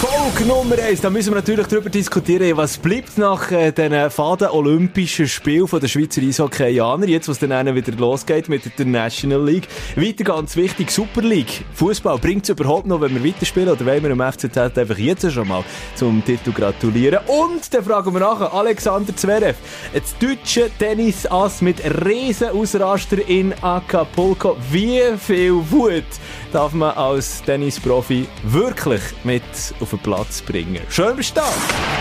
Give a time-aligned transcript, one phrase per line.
[0.00, 4.48] Folge Nummer 1, da müssen wir natürlich darüber diskutieren, was bleibt nach äh, den faden
[4.48, 9.68] Olympischen Spielen der Schweizer Eishockeyaner, jetzt was dann wieder losgeht mit der National League.
[9.96, 11.64] Weiter ganz wichtig, Super League.
[11.74, 15.30] Fußball bringt es überhaupt noch, wenn wir weiterspielen, oder wollen wir im FCZ einfach jetzt
[15.30, 15.64] schon mal
[15.96, 17.20] zum Titel gratulieren?
[17.26, 19.58] Und dann fragen wir nachher, Alexander Zverev,
[19.92, 24.56] das deutsche Tennis-Ass mit Riesenausraster in Acapulco.
[24.70, 26.04] Wie viel Wut
[26.52, 29.42] darf man als Tennisprofi wirklich mit
[29.80, 30.80] auf den Platz bringen?
[30.88, 31.52] Schön bestanden!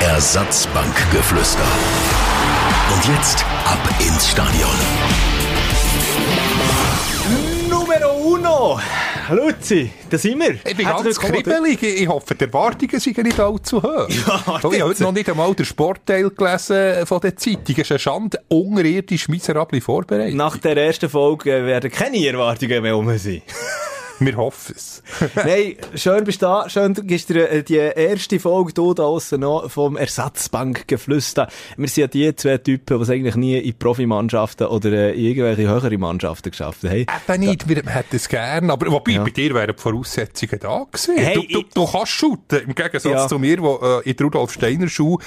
[0.02, 1.59] Ersatzbankgeflüster.
[2.93, 4.70] Und jetzt ab ins Stadion.
[7.70, 8.80] Numero uno!
[9.31, 10.55] Luzi, da sind wir.
[10.66, 11.84] Ich bin Herzlich ganz kribbelig.
[11.84, 14.09] Ich hoffe, die Erwartungen sind nicht allzu hoch.
[14.09, 17.63] Ja, ich habe heute noch nicht einmal den Sportteil gelesen von der Zeitung.
[17.68, 20.35] Es ist eine Schande, unterirdisch miserable Vorbereitung.
[20.35, 23.43] Nach der ersten Folge werden keine Erwartungen mehr um sein.
[24.25, 25.01] Wir hoffen es.
[25.35, 26.70] Nein, schön bist du da.
[26.70, 31.48] Schön, du gibst dir äh, die erste Folge hier draussen noch vom Ersatzbankgeflüster.
[31.77, 35.70] Wir sind ja die zwei Typen, die eigentlich nie in Profimannschaften oder äh, in irgendwelche
[35.70, 36.93] höhere Mannschaften geschafft haben.
[37.27, 38.70] Eben nicht, wir hätten es gern.
[38.70, 39.23] Aber wobei, Ja.
[39.23, 41.15] bei dir wären die Voraussetzungen da gewesen.
[41.17, 42.59] Hey, du, du, du kannst shooten.
[42.67, 43.27] Im Gegensatz Ja.
[43.27, 45.23] zu mir, der äh, in die Rudolf Steiner Schule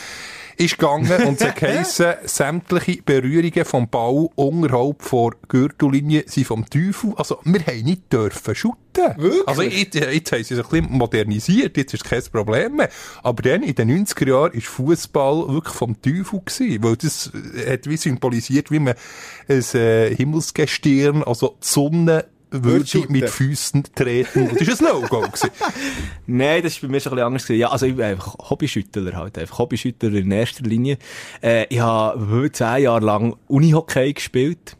[0.57, 7.15] ist gegangen und es geheissen, sämtliche Berührungen vom Ball unterhalb der Gürtellinie sind vom Teufel.
[7.17, 9.17] Also, wir haben nicht dürfen shooten.
[9.17, 9.49] Wirklich?
[9.49, 12.89] Also, jetzt, jetzt haben sie es ein bisschen modernisiert, jetzt ist kein Problem mehr.
[13.23, 17.73] Aber dann, in den 90er Jahren, ist Fußball wirklich vom Teufel gewesen, weil das äh,
[17.73, 18.95] hat wie symbolisiert, wie man
[19.49, 23.13] ein äh, Himmelsgestirn, also die Sonne, würde shooten.
[23.13, 24.49] mit Füßen treten.
[24.49, 25.21] Und das war ein No-Go.
[25.23, 25.51] gewesen.
[26.27, 27.49] Nein, das war bei mir schon ein bisschen anders.
[27.49, 29.39] Ja, also ich bin einfach Hobbyschüttler halt.
[29.39, 30.99] Einfach Hobbyschüttler in erster Linie.
[31.43, 34.77] Äh, ich habe zehn Jahre lang Unihockey gespielt.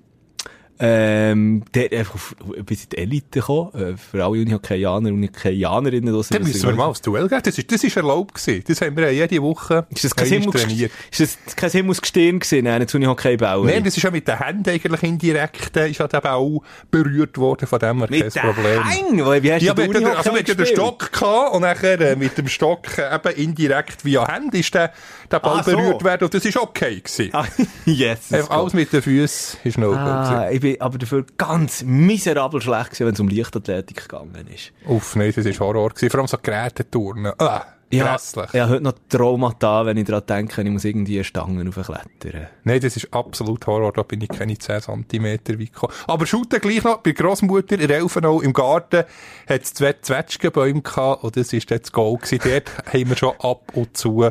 [0.85, 2.35] Ähm, der einfach auf,
[2.67, 3.71] bis in die Elite gekommen.
[3.75, 6.13] Äh, für alle Unihockeyaner, Unihockeyanerinnen.
[6.13, 7.41] draussen, Dann das müssen wir ist- mal aufs Duell gehen.
[7.45, 8.65] Das ist, das ist erlaubt gewesen.
[8.67, 10.91] Das haben wir ja jede Woche Ist das kein, trainiert.
[11.13, 13.67] ist das kein Himmelsgestirn gewesen, nein, zu Unihockey bauen?
[13.67, 17.39] Nein, das ist ja mit den Händen eigentlich indirekt, äh, ist ja eben auch berührt
[17.39, 18.83] worden, von dem her kein Mit Problem.
[18.85, 19.43] Hängen?
[19.43, 20.67] Wie hast Ja, du den der, also mit dem?
[20.67, 24.93] Stock gehabt und nachher äh, mit dem Stock eben indirekt via Hand ist der,
[25.31, 25.71] der Ball Ah, so.
[25.77, 27.31] berührt worden und das ist okay gewesen.
[27.35, 27.45] Ah,
[27.87, 28.33] yes.
[28.49, 33.07] Alles mit den Füßen ist no Ah, ich bin aber dafür ganz miserabel schlecht gewesen,
[33.07, 34.73] wenn es um Leichtathletik gegangen ist.
[34.87, 36.11] Uff, nein, das war Horror gewesen.
[36.11, 37.33] Vor allem so Geräteturnen.
[37.39, 38.49] Ah, Ja, grässlich.
[38.55, 42.47] ich habe heute noch Traumata, wenn ich daran denke, ich muss irgendwie eine Stange aufklettern.
[42.65, 45.93] Nein, das ist absolut Horror, da bin ich keine 10 cm weit gekommen.
[46.07, 49.05] Aber shooten gleich noch, bei Grossmutter in Elfenau im Garten
[49.49, 52.41] hat es zwei Zwetschgenbäume gehabt und das ist dann das Goal gewesen.
[52.43, 54.31] Dort haben wir schon ab und zu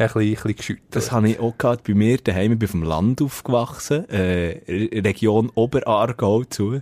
[0.00, 0.78] ein bisschen, bisschen.
[0.90, 2.52] Das habe ich auch gehabt bei mir daheim.
[2.52, 6.80] Ich bin dem Land aufgewachsen, äh, Re- Region Oberaargau zu,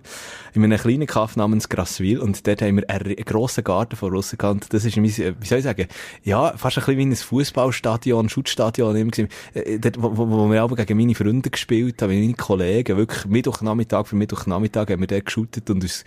[0.54, 2.20] in einem kleinen Kaff namens Grasswil.
[2.20, 4.72] Und dort haben wir einen, grossen Garten von aussen gehabt.
[4.72, 5.86] Das ist, äh, wie soll ich sagen,
[6.22, 9.28] ja, fast ein bisschen wie ein Fußballstadion, Schutzstadion immer gewesen.
[9.54, 13.26] Äh, dort, wo, wo, wo wir aber gegen meine Freunde gespielt haben, meine Kollegen, wirklich
[13.26, 16.04] Mittwochnachmittag für Mittwochnachmittag haben wir dort geshootet und uns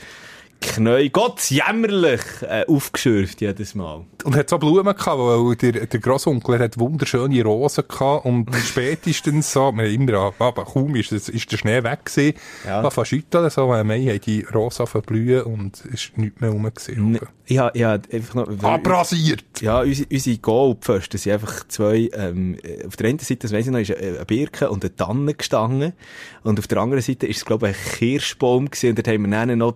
[0.61, 4.05] Knäu, Gott jämmerlich, äh, aufgeschürft jedes Mal.
[4.23, 9.51] Und hat so Blumen gehabt, weil der, der Grossonkel hat wunderschöne Rosen gehabt und spätestens
[9.51, 12.83] so, wir haben immer, aber kaum ist, das, ist der Schnee weg gewesen, Ja.
[12.83, 12.89] ja.
[12.89, 16.63] von schütteln, so, im Mai haben die Rosen verblühen und es ist nichts mehr rum
[16.63, 17.19] gewesen.
[17.45, 18.63] Ich habe, ich habe einfach noch...
[18.63, 19.43] Abrasiert!
[19.59, 23.65] Ja, unsere, unsere Goalpfosten sind einfach zwei, ähm, äh, auf der einen Seite, das weiss
[23.65, 25.93] ich noch, ist eine Birke und eine Tanne gestanden.
[26.43, 28.91] Und auf der anderen Seite ist es, glaube ich, ein Kirschbaum gewesen.
[28.91, 29.73] Und dort haben wir dann noch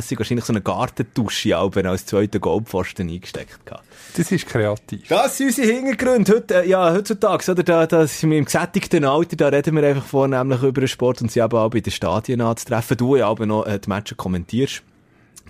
[0.00, 3.84] behilfsmässig wahrscheinlich so eine Gartentusche Alben als zweiten Goalpfosten eingesteckt gehabt.
[4.16, 5.08] Das ist kreativ.
[5.08, 6.32] Das sind unsere Hintergründe.
[6.32, 9.86] Heute, äh, ja, heutzutage, oder, da, da sind wir im gesättigten Alter, da reden wir
[9.86, 12.96] einfach vornehmlich über den Sport und sie eben auch bei den Stadien anzutreffen.
[12.96, 14.82] Du ja aber noch äh, die Matches kommentierst.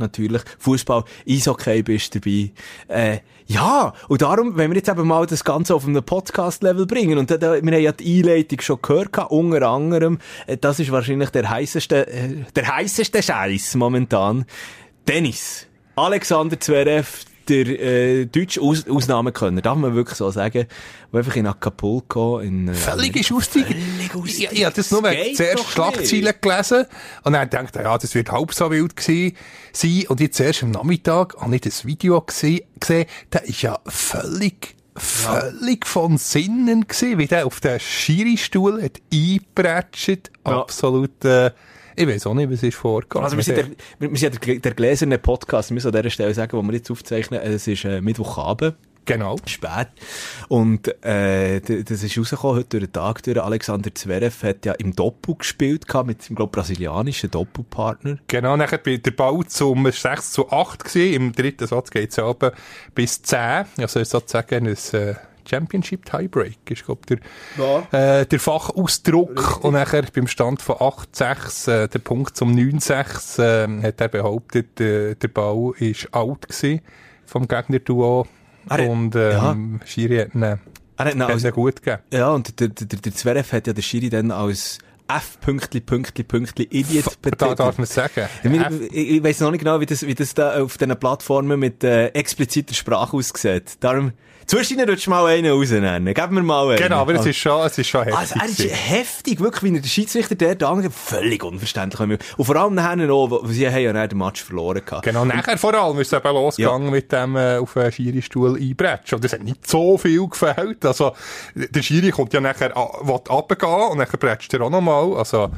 [0.01, 0.43] Natürlich.
[0.59, 2.51] Fußball, Eishockey bist dabei.
[2.89, 7.19] Äh, ja, und darum, wenn wir jetzt eben mal das Ganze auf einem Podcast-Level bringen,
[7.19, 10.91] und da, da, wir haben ja die Einleitung schon gehört, unter anderem, äh, das ist
[10.91, 14.47] wahrscheinlich der heißeste, äh, der heißeste Scheiß momentan.
[15.05, 15.67] Tennis.
[15.97, 20.67] Alexander Zverev, der äh, deutsche Aus Ausnahmekönner, darf man wirklich so sagen,
[21.13, 22.69] der einfach in Acapulco in...
[22.69, 23.77] Äh, Völlig ist ausgestiegen.
[24.25, 26.87] Ich, ich habe das nur Das zuerst Schlagzeilen gelesen
[27.25, 29.37] und dann gedacht, ja, das wird halb so wild gewesen
[29.73, 30.05] sein.
[30.09, 34.77] Und jetzt erst am Nachmittag habe ich das Video gesehen, gesehen der ist ja völlig,
[34.95, 40.31] völlig von Sinnen gewesen, wie der auf den Schiri-Stuhl hat eingeprätscht.
[40.47, 40.61] Ja.
[40.61, 41.51] Absolut, äh,
[41.97, 43.25] Ich weiß auch nicht, was ist vorgegangen.
[43.25, 43.67] Also wir sind, der,
[43.99, 46.73] wir, wir sind der, der gläserne Podcast, wir müssen an dieser Stelle sagen, wo wir
[46.73, 48.77] jetzt aufzeichnen, es ist äh, Mittwochabend.
[49.07, 49.37] Genau.
[49.47, 49.89] Spät.
[50.49, 53.43] Und äh, das ist rausgekommen heute durch den Tag durch.
[53.43, 58.19] Alexander Zverev hat ja im Doppel gespielt gehabt, mit seinem, glaub, brasilianischen Doppelpartner.
[58.29, 61.15] Genau, nachher bei der Ball zum 6 zu 8 gewesen.
[61.15, 62.53] Im dritten Satz ja runter
[62.95, 63.65] bis 10.
[63.79, 65.15] Also sozusagen ein äh,
[65.51, 67.19] Championship Tiebreak ist, glaub der,
[67.93, 69.65] äh, der Fachausdruck.
[69.65, 74.81] Und nachher beim Stand von 8-6, äh, der Punkt zum 9-6, äh, hat er behauptet,
[74.81, 76.81] äh, der Ball ist out gewesen
[77.27, 78.27] vom Gegnerduo.
[78.69, 80.59] Er Und ähm, Schiri hat ihn, Er
[80.99, 82.03] hat ihn als, ihn gut gegeben.
[82.13, 86.23] ja, und der, der, der, Zverev hat ja den Schiri dann als F Pünktli Pünktli
[86.23, 87.59] Pünktli Idiot Da betitelt.
[87.59, 88.29] darf man sagen.
[88.45, 91.59] Ich, ich, ich weiss noch nicht genau, wie das, wie das da auf diesen Plattformen
[91.59, 93.77] mit äh, expliziter Sprache aussieht.
[93.81, 94.13] Darum,
[94.51, 96.13] zwischendurch du mal einen rausnehmen.
[96.15, 96.77] Gib mir mal einen.
[96.79, 98.19] Genau, aber es ist schon, es ist schon heftig.
[98.19, 98.75] Also, er ist gewesen.
[98.75, 102.19] heftig, wirklich, wie er den Schiedsrichter der da angeht, völlig unverständlich.
[102.37, 105.05] Und vor allem nachher noch, wo- sie haben ja dann den Match verloren gehabt.
[105.05, 109.17] Genau, nachher vor allem ist es eben losgegangen mit dem äh, auf den Schiri-Stuhl einbretschen.
[109.17, 110.85] Und das hat nicht so viel gefällt.
[110.85, 111.13] Also,
[111.55, 115.17] der Schiri kommt ja nachher, a- will runtergehen und nachher bretscht er auch nochmal.
[115.17, 115.51] Also,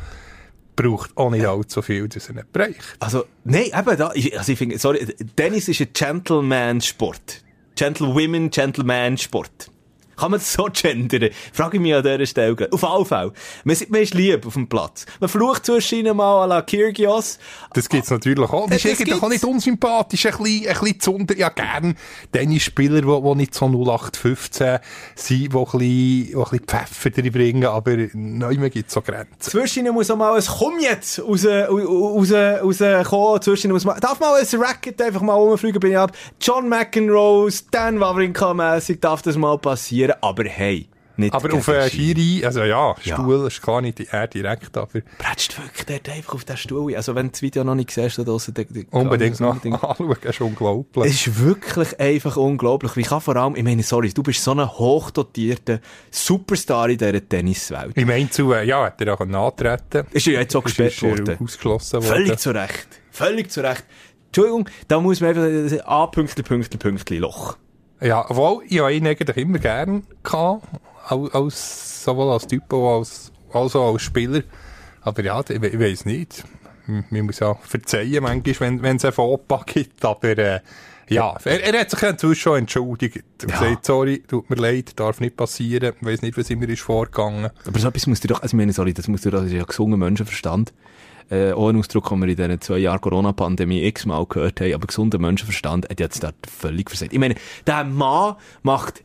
[0.77, 2.79] braucht auch nicht allzu viel, dass er nicht bricht.
[2.99, 5.07] Also, nein, eben da, also ich finde, sorry,
[5.37, 7.43] Tennis ist ein Gentleman-Sport.
[7.77, 9.71] Gentlewomen, Gentleman-Sport.
[10.23, 11.31] Kann man das so gendern?
[11.53, 12.69] Frage ich mich an dieser Stelle.
[12.71, 13.33] Auf alle Fälle.
[13.65, 15.05] Man, ist- man ist lieb auf dem Platz.
[15.19, 17.41] Man flucht zwischen mal à la Kyrgios.
[17.75, 18.69] Das gibt's natürlich auch.
[18.69, 19.43] Das ist Das eigentlich auch gibt's.
[19.43, 20.27] nicht unsympathisch.
[20.27, 21.97] Ein bisschen, ein bisschen zu unter, ja, gern
[22.31, 24.79] Tennisspieler, die, die nicht so 0815
[25.17, 29.41] sind, die ein bisschen, die ein bisschen Pfeffer drin bringen, aber neu gibt's so Grenzen.
[29.41, 33.43] Zwischen muss auch mal ein Komm jetzt raus, raus, rauskommen.
[33.43, 36.13] Zwischen muss mal, darf mal ein Racket einfach mal rumfliegen, bin ich ab.
[36.41, 40.12] John McEnroe, Stan Wawrinka-mässig darf das mal passieren.
[40.21, 42.45] Aber hey, nicht Aber auf äh, Schiri.
[42.45, 43.15] Also ja, Ja.
[43.17, 46.95] Stuhl ist gar nicht er direkt, aber Bretscht wirklich dort einfach auf den Stuhl.
[46.97, 48.55] Also wenn du das Video noch nicht siehst, da draussen,
[48.91, 51.13] unbedingt noch dann- anschauen, ist unglaublich.
[51.13, 52.97] Es ist wirklich einfach unglaublich.
[52.97, 55.81] Wie kann vor allem, ich meine, sorry, du bist so ein hochdotierter
[56.11, 57.97] Superstar in dieser Tenniswelt.
[57.97, 60.07] Im Einzel, äh, ja, hat er auch antreten.
[60.13, 61.37] Ist ja jetzt auch gesperrt er worden.
[61.43, 62.07] ausgeschlossen worden.
[62.07, 62.89] Völlig zu Recht.
[63.11, 63.85] Völlig zu Recht.
[64.29, 65.43] Entschuldigung, da muss man einfach,
[65.77, 67.59] äh, A, Pünktli, Pünktli, Pünktli, Loch.
[68.03, 70.67] Ja, obwohl, ich habe ihn eigentlich immer gern gehabt,
[71.07, 74.43] als, als, sowohl als Typ als, als auch als Spieler.
[75.03, 76.45] Aber ja, ich, ich weiss nicht.
[76.87, 80.61] Man muss ja verzeihen manchmal, wenn, es einen Fauxpas gibt, aber, äh,
[81.09, 83.25] ja, er, er hat sich inzwischen schon entschuldigt.
[83.43, 83.59] Er Ja.
[83.59, 87.51] sagt, sorry, tut mir leid, darf nicht passieren, ich weiss nicht, was immer ist vorgegangen.
[87.67, 89.49] Aber so etwas musst du doch, also ich meine, sorry, das musst du doch, das
[89.49, 90.73] ist ja gesunder Menschenverstand.
[91.31, 95.89] Äh, Ausdruck, den wir in diesen zwei Jahren Corona-Pandemie x-mal gehört haben, aber gesunder Menschenverstand
[95.89, 97.13] hat jetzt da völlig versagt.
[97.13, 97.35] Ich meine,
[97.67, 99.03] der Mann macht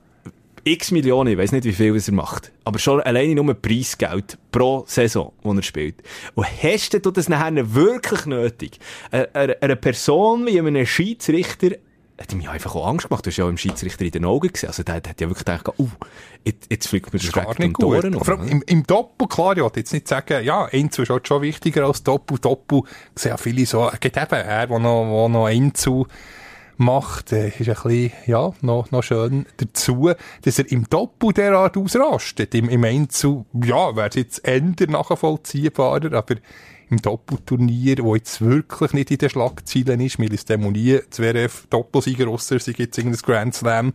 [0.67, 4.37] x Millionen, ich weiß nicht, wie viel was er macht, aber schon alleine nur Preisgeld
[4.51, 5.95] pro Saison, die er spielt.
[6.35, 8.79] Und hast du das nachher wirklich nötig?
[9.11, 11.77] Eine, eine, eine Person wie einem Schiedsrichter
[12.19, 13.25] hat mir einfach auch Angst gemacht.
[13.25, 14.69] Du hast ja auch im Schiedsrichter in den Augen gesehen.
[14.69, 15.89] Also der, hat ja wirklich gedacht, uh,
[16.43, 17.85] jetzt, jetzt fliegt mir Das nicht um die.
[17.85, 18.13] Ohren.
[18.13, 21.27] Vor allem im, Im Doppel, klar, ich wollte jetzt nicht sagen, ja, Einzel ist halt
[21.27, 22.39] schon wichtiger als Doppel.
[22.39, 22.81] Doppel
[23.15, 26.05] sehen ja viele so, es gibt eben er, der noch, wo noch Einzel
[26.77, 30.11] macht, äh, ist ein bisschen, ja, noch, noch schön dazu,
[30.43, 32.53] dass er im Doppel derart ausrastet.
[32.55, 36.35] Im, im Einzel, ja, wäre es jetzt eher nachvollziehbarer, aber
[36.89, 42.59] im Doppelturnier, wo jetzt wirklich nicht in den Schlagzeilen ist, Milis Demonie, Zverev, Doppelsieger, ausser
[42.59, 43.93] sie gibt irgendein Grand Slam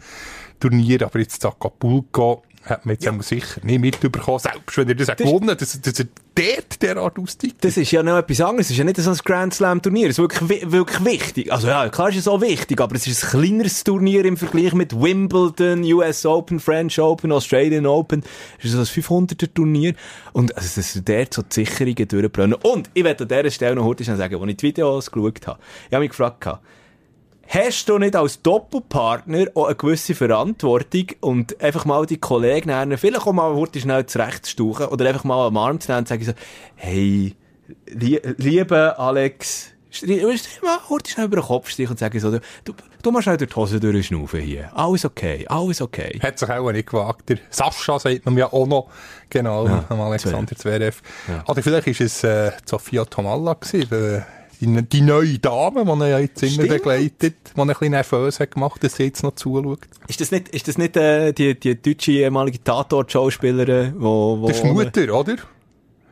[0.60, 5.08] Turnier, aber jetzt Acapulco, hat man jetzt einmal sicher nicht mitbekommen, selbst wenn er das,
[5.08, 7.56] das gewonnen hat, dass, dass er dort derart aussteigt.
[7.64, 8.66] Das ist ja noch etwas anderes.
[8.66, 10.06] Es ist ja nicht so ein Grand Slam Turnier.
[10.08, 11.52] Es ist wirklich, wi- wirklich wichtig.
[11.52, 14.72] Also ja, klar ist es auch wichtig, aber es ist ein kleineres Turnier im Vergleich
[14.74, 18.22] mit Wimbledon, US Open, French Open, Australian Open.
[18.58, 18.84] Es ist so ein
[19.26, 19.94] 500er Turnier.
[20.32, 22.54] Und also, dass er dort so die Sicherungen durchbrennen.
[22.62, 25.46] Und ich werde an dieser Stelle noch heute schnell sagen, als ich die Videos geschaut
[25.46, 26.46] habe, ich habe mich gefragt,
[27.48, 32.96] Hast du nicht als Doppelpartner auch eine gewisse Verantwortung und einfach mal die Kollegen lernen,
[32.96, 36.24] vielleicht auch mal heute schnell zurechtstuchen oder einfach mal am Arm zu nehmen und sagen
[36.24, 36.32] so,
[36.76, 37.34] hey,
[37.86, 39.72] lie liebe Alex,
[40.62, 42.72] mal heute schnell über den Kopf streichen und sagen so, du,
[43.02, 44.70] du, musst schnell durch die Hose durchschnaufen hier.
[44.74, 46.18] Alles okay, alles okay.
[46.22, 47.28] Hat sich auch nicht gewagt.
[47.28, 48.88] Der Sascha sagt man ja auch noch,
[49.28, 51.02] genau, Ja, am Alexander Zverev.
[51.28, 51.44] Ja.
[51.46, 54.24] Oder vielleicht ist es äh, Sofia Tomalla gewesen,
[54.62, 56.68] die, die neue Dame, die er ja jetzt immer Stimmt.
[56.68, 59.80] begleitet, die ihn ein bisschen nervös hat gemacht, dass sie jetzt noch zuschaut.
[60.08, 64.46] Ist das nicht, ist das nicht äh, die, die deutsche ehemalige Tatort-Schauspielerin, wo, wo...
[64.48, 65.36] Das ist die Mutter, oder?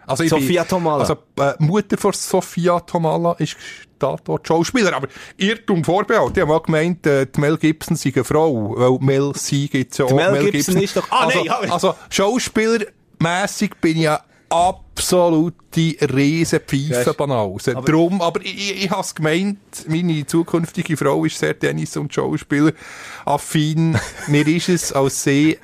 [0.07, 1.01] Also Sophia bin- Tomalla.
[1.03, 3.57] Also, äh, Mutter von Sophia Tomalla ist
[3.99, 6.37] Tatort Schauspieler, aber Irrtum vorbehalt.
[6.37, 9.99] Ich habe mal gemeint, äh, die Mel Gibson sei eine Frau, weil Mel C gibt's
[9.99, 10.13] ja auch.
[10.13, 11.71] Mel Gibson ist doch- ah, also, nein.
[11.71, 14.21] Also, schauspielermässig bin ich ja
[15.01, 17.77] absolute Riesenpfeife Banause.
[17.77, 22.13] aber- Drum, aber ich, ich, ich has gemeint, meine zukünftige Frau ist sehr Tennis- und
[22.13, 22.73] Schauspieler
[23.25, 23.99] affin.
[24.29, 25.59] Mir ist es als sie,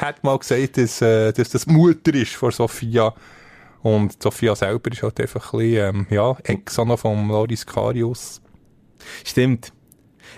[0.00, 3.14] hat mal gesagt, dass, äh, dass das Mutter ist von Sophia.
[3.82, 7.66] Und Sophia selber ist halt einfach ein bisschen, ähm, ja, Ex auch noch vom Loris
[7.66, 8.40] Karius.
[9.24, 9.72] Stimmt.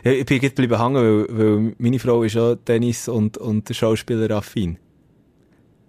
[0.02, 0.94] Ja, ich bin jetzt geblieben hängen,
[1.28, 4.78] weil, weil meine Frau ist auch Tennis- und, und Schauspieler-affin.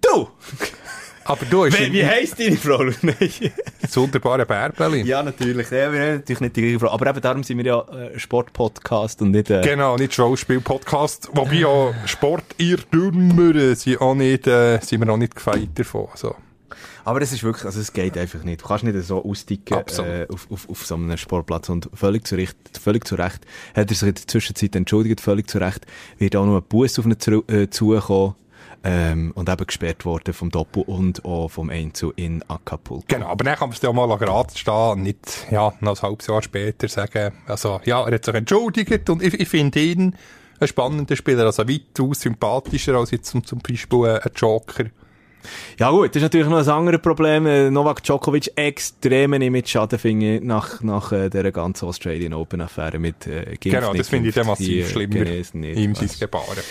[0.02, 0.28] Du!
[1.28, 2.86] Aber du hast Wie, wie heisst deine Frau?
[3.82, 5.02] Das wunderbare Bärbeli.
[5.02, 5.70] ja, natürlich.
[5.72, 6.92] Ja, wir haben natürlich nicht die gleiche Frau.
[6.92, 9.50] Aber eben darum sind wir ja äh, Sportpodcast und nicht...
[9.50, 11.30] Äh, Genau, nicht Schauspiel-Podcast.
[11.34, 16.08] Wobei auch Sportirrtümer sind auch nicht, äh, sind wir auch nicht gefeit davon.
[16.12, 16.36] Also.
[17.04, 18.62] Aber es ist wirklich, also es geht einfach nicht.
[18.62, 21.70] Du kannst nicht so austicken äh, auf, auf, auf so einem Sportplatz.
[21.70, 25.50] Und völlig zu Recht, völlig zu Recht hat er sich in der Zwischenzeit entschuldigt, völlig
[25.50, 25.86] zu Recht,
[26.20, 28.36] wird auch noch ein Bus auf ihn zu, äh, zugekommen
[28.86, 33.04] ähm, und eben gesperrt worden vom Doppel und auch vom Einzel in Acapulco.
[33.08, 36.02] Genau, aber dann kann man es ja mal gerade stehen und nicht, ja, noch ein
[36.02, 40.16] halbes Jahr später sagen, also, ja, er hat sich entschuldigt und ich, ich finde ihn
[40.60, 44.86] ein spannender Spieler, also weitaus sympathischer als jetzt zum, zum Beispiel ein Joker.
[45.78, 47.46] Ja gut, das ist natürlich noch ein anderes Problem.
[47.46, 52.62] Äh, Novak Djokovic extrem mit Schaden finde ich, nach, nach äh, dieser ganzen Australian Open
[52.62, 55.26] Affäre mit äh, Genau, das finde ich dann massiv äh, schlimmer.
[55.26, 55.78] Chinesen nicht.
[55.78, 56.64] Ihm sein Gebaren.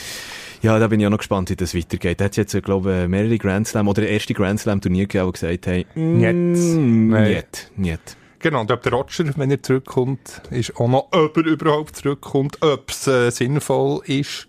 [0.65, 2.21] Ja, da bin ich auch noch gespannt, wie das weitergeht.
[2.21, 5.27] Da hat jetzt, glaube ich, mehrere Grand Slam oder der erste Grand Slam Turnier gegeben,
[5.27, 7.29] die gesagt haben, mm, Nein.
[7.35, 8.17] niet, niet.
[8.39, 12.63] Genau, und ob der Roger, wenn er zurückkommt, ist auch noch, ob er überhaupt zurückkommt,
[12.63, 14.49] ob es äh, sinnvoll ist.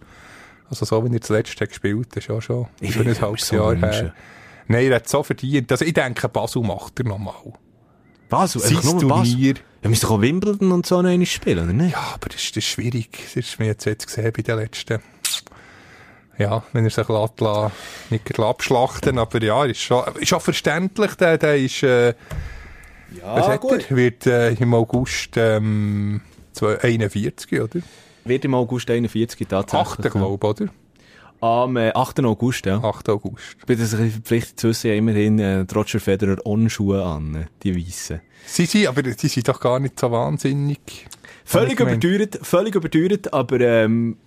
[0.69, 3.47] Also so, wie er zuletzt hat gespielt hat, ist ja schon Ich über ein halbes
[3.47, 4.13] so Jahr her.
[4.67, 5.69] Nein, er hat so verdient.
[5.71, 7.35] Also ich denke, Basel macht er nochmal.
[8.29, 9.53] Basel, Sein einfach nur Basel.
[9.83, 11.91] Ja, müsste doch auch Wimbledon und so noch einmal spielen, oder nicht?
[11.91, 13.09] Ja, aber das, ist- das ist schwierig.
[13.25, 14.99] Das ist mir jetzt, jetzt gesehen bei den letzten.
[16.37, 17.71] Ja, wenn er sich lässt, lässt,
[18.09, 22.13] nicht abschlachten, aber ja, ist schon, ist auch verständlich, der, der ist, äh,
[23.23, 23.95] was hat er?
[23.95, 26.21] Wird, äh, im August, ähm,
[26.61, 27.79] 41, oder?
[28.25, 30.05] Wird im August 41 tatsächlich.
[30.05, 30.11] 8.
[30.11, 30.65] glaube oder?
[31.41, 32.21] Am äh, 8.
[32.21, 32.83] August, ja.
[32.83, 33.09] 8.
[33.09, 33.57] August.
[33.59, 37.45] Ich bin das ein verpflichtet zu wissen, ja immerhin äh, Roger Federer On-Schuhe an, äh,
[37.63, 38.21] die weißen.
[38.47, 41.07] Sie sind, aber die sind doch gar nicht so wahnsinnig.
[41.47, 44.17] Völlig überteuert, völlig überteuert, aber ähm,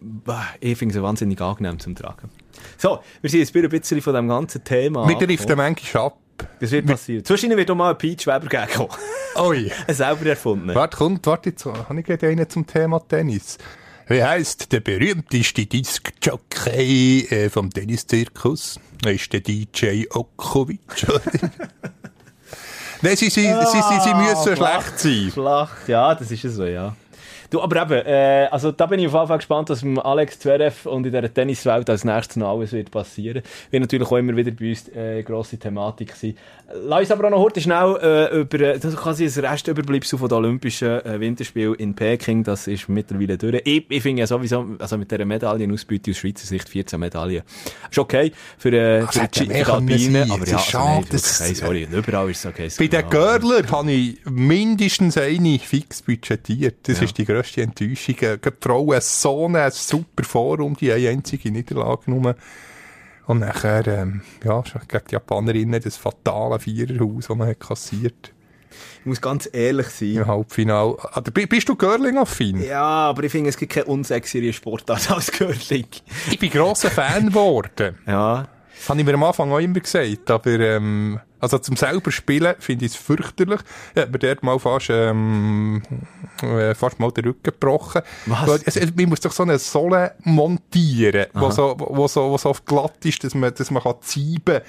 [0.61, 2.31] ich finde sie wahnsinnig angenehm zum Tragen.
[2.77, 5.03] So, wir sind jetzt wieder ein bisschen von dem ganzen Thema.
[5.03, 5.47] Angekommen.
[5.47, 6.19] der manchmal ab.
[6.61, 7.25] Das wird passieren.
[7.25, 8.89] Zwischen wird auch mal ein Pete Schweber geben.
[9.35, 9.71] Oi.
[9.89, 10.73] Ein selber erfunden.
[10.75, 13.59] Warte, kommt, warte, jetzt habe ich gerade einen zum Thema Tennis.
[14.07, 18.81] Wie heisst der berühmteste Disc-Jockey äh, vom Tenniszirkus?
[19.03, 20.81] Das ist der DJ Okovic.
[23.00, 25.31] Nein, sie, sie, sie, sie, sie müssen schlecht sein.
[25.33, 26.95] Flach, ja, das ist es so, ja.
[27.50, 30.38] Du, aber eben, äh, also da bin ich auf jeden Fall gespannt, was mit Alex
[30.38, 33.43] Zverev und in dieser Tenniswelt als nächstes noch alles wird passieren.
[33.71, 36.35] Wird natürlich auch immer wieder bei uns äh, grosse Thematik sein.
[36.85, 40.28] Lass uns aber auch noch heute schnell äh, über äh, das quasi das Restüberbleibsel von
[40.28, 43.62] den Olympischen äh, Winterspielen in Peking, das ist mittlerweile durch.
[43.64, 47.43] Ich, ich finde ja sowieso, also mit dieser Medaillenausbeute aus Schweizer Sicht 14 Medaillen,
[47.90, 50.31] ist okay für, äh, Das für, die, sein.
[50.31, 52.69] aber Es ja, ist also, schade, nein, dass- hey, sorry, überall ist es okay.
[52.78, 56.76] Bei den Görler habe ich mindestens eine fix budgetiert.
[56.87, 57.05] Das Ja.
[57.05, 58.14] ist die grösste Enttäuschung.
[58.16, 62.35] Äh, gerade Die Frauen so eine super Vorrunde, die eine einzige Niederlage genommen.
[63.26, 68.33] Und nachher, ähm, ja, gegen die Japanerinnen das fatale Viererhaus, das man hat kassiert
[69.00, 70.14] Ich muss ganz ehrlich sein.
[70.16, 70.97] im Halbfinale.
[71.12, 72.62] Ah, Bist du Görling-affin?
[72.64, 75.87] Ja, aber ich finde, es gibt keine unsexyere Sportart als Curling.
[76.30, 77.99] Ich bin grosser Fan geworden.
[78.07, 78.49] Ja.
[78.78, 80.30] Das habe ich mir am Anfang auch immer gesagt.
[80.30, 83.61] Aber, ähm, also zum selber spielen finde ich es fürchterlich.
[83.95, 85.83] Ich habe mir dort mal fast, ähm,
[86.42, 88.02] äh, fast mal den Rücken gebrochen.
[88.26, 88.62] Was?
[88.64, 92.66] Es, man muss doch so eine Sohle montieren, wo so, wo so, wo so oft
[92.66, 94.61] glatt ist, dass man, dass man kann zieben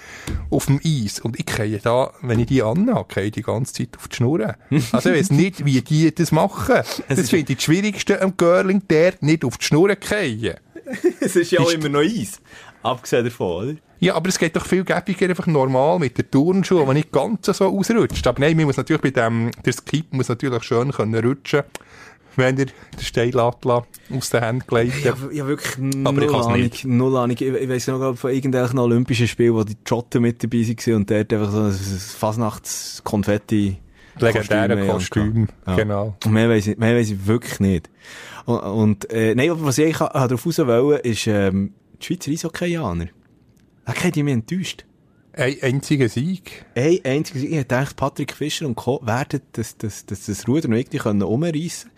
[0.49, 1.19] auf dem Eis.
[1.19, 4.15] Und ich gehe da, wenn ich die anhabe, gehe ich die ganze Zeit auf die
[4.17, 4.55] Schnur.
[4.91, 6.75] Also ich weiß nicht, wie die das machen.
[7.07, 10.55] Das ist- finde ich das Schwierigste am Girling, der nicht auf die Schnur fallen.
[11.19, 12.39] es ist ja auch Ist- immer noch Eis.
[12.81, 13.75] Abgesehen davon, oder?
[13.99, 17.45] Ja, aber es geht doch viel gäbiger einfach normal mit der Turnschuhe, die nicht ganz
[17.47, 18.25] so ausrutscht.
[18.27, 21.63] Aber nein, man muss natürlich bei dem, der Skip muss natürlich schön können rutschen,
[22.37, 25.75] wenn er den Steilatla aus den Händen gelegt Ja, ja wirklich
[26.05, 26.53] Aber null Ahnung.
[26.61, 26.85] nicht.
[26.85, 27.35] Null Ahnung.
[27.37, 31.11] Ich, ich weiss noch von irgendwelchen Olympischen Spielen, wo die Jotten mit dabei waren und
[31.11, 33.77] dort einfach so ein Fasnachts-Konfetti
[34.19, 35.75] Legendäre Kostüm, Ja.
[35.75, 36.15] genau.
[36.25, 37.89] Und mehr weiss ich, mehr weiss ich wirklich nicht.
[38.45, 43.07] Und, und äh, nein, aber was ich darauf raus wollte, ist ähm, die Schweizer Eishockeyaner.
[43.85, 44.85] Da die mich enttäuscht.
[45.33, 46.65] Ein einziger Sieg.
[46.75, 48.99] Ein einziges, ich dachte, Patrick Fischer und Co.
[49.03, 51.91] werden das, das, das, das Ruder noch irgendwie können umreissen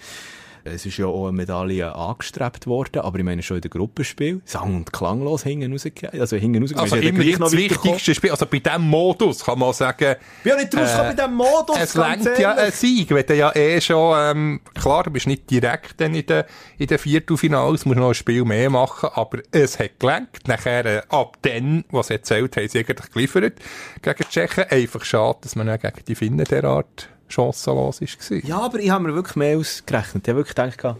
[0.63, 4.41] Es ist ja auch eine Medaille angestrebt worden, aber ich meine schon in der Gruppenspiel,
[4.45, 6.19] sang- und klanglos hinten rausgegangen.
[6.19, 6.91] Also hinten rausgegangen.
[6.91, 8.31] Also ja immer noch das wichtigste Spiel.
[8.31, 11.35] Also bei diesem Modus kann man sagen, Ich bin ja nicht rausgekommen Äh, bei diesem
[11.35, 13.09] Modus, es lenkt ja ein Sieg.
[13.09, 16.43] Wenn du ja eh schon, ähm, klar, du bist nicht direkt dann in den,
[16.77, 20.47] in den Viertelfinals, musst noch ein Spiel mehr machen, aber es hat gelenkt.
[20.47, 23.53] Nachher, äh, ab dann, was erzählt, haben sie eigentlich geliefert
[24.01, 24.65] gegen die Tschechen.
[24.69, 28.38] Einfach schade, dass man dann gegen die Finnen derart chancenlos war.
[28.43, 30.27] Ja, aber ich habe mir wirklich mehr ausgerechnet.
[30.27, 30.97] Ich habe wirklich gedacht,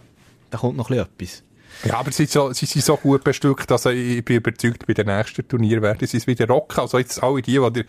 [0.50, 1.42] da kommt noch etwas.
[1.84, 4.94] Ja, aber sie, sind so, sie sind so gut bestückt, dass ich bin überzeugt, bei
[4.94, 6.80] den nächsten Turnier werden sie es wieder rocken.
[6.80, 7.84] Also jetzt alle die, die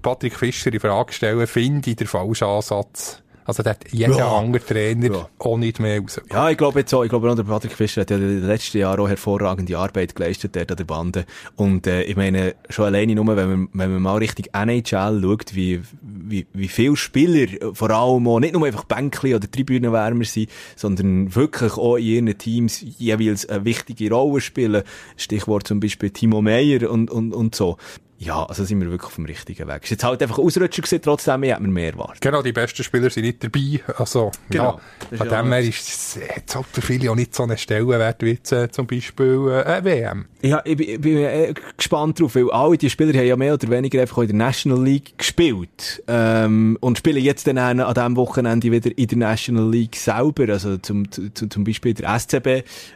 [0.00, 3.22] Patrick Fischer in Frage stellen, finde ich der falsche Ansatz.
[3.46, 4.32] Also da hat jeder Ja.
[4.38, 5.28] andere Trainer Ja.
[5.38, 6.20] auch nicht mehr raus.
[6.32, 8.46] Ja, ich glaube jetzt auch, ich glaube auch, der Patrick Fischer hat ja in den
[8.46, 11.24] letzten Jahren auch hervorragende Arbeit geleistet dort an der Bande.
[11.56, 15.54] Und, äh, ich meine, schon alleine nur, wenn man, wenn man mal richtig NHL schaut,
[15.54, 20.24] wie, wie, wie viele Spieler, äh, vor allem auch, nicht nur einfach Bänkli oder Tribünenwärmer
[20.24, 24.82] sind, sondern wirklich auch in ihren Teams jeweils eine wichtige Rolle spielen.
[25.16, 27.76] Stichwort zum Beispiel Timo Meyer und, und, und so.
[28.24, 29.84] Ja, also sind wir wirklich auf dem richtigen Weg.
[29.84, 32.22] Ist jetzt halt einfach Ausrutscher gewesen, trotzdem, ich hätte mir mehr erwartet.
[32.22, 33.80] Genau, die besten Spieler sind nicht dabei.
[33.98, 34.80] Also, Genau.
[35.10, 37.42] ja, von ja dem her ist es, hat es halt für viele auch nicht so
[37.42, 40.24] einen Stellenwert wie jetzt, äh, zum Beispiel, äh, WM.
[40.40, 43.54] Ja, ich bin, ich bin äh, gespannt drauf, weil alle die Spieler haben ja mehr
[43.54, 46.02] oder weniger einfach in der National League gespielt.
[46.08, 50.50] Ähm, und spielen jetzt dann an, diesem Wochenende wieder in der National League selber.
[50.50, 52.46] Also zum, zu, zum Beispiel der SCB,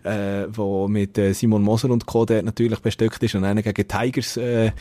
[0.05, 2.25] äh, wo mit äh, Simon Moser und Co.
[2.25, 4.73] dort natürlich bestückt ist und einen gegen Tigers äh,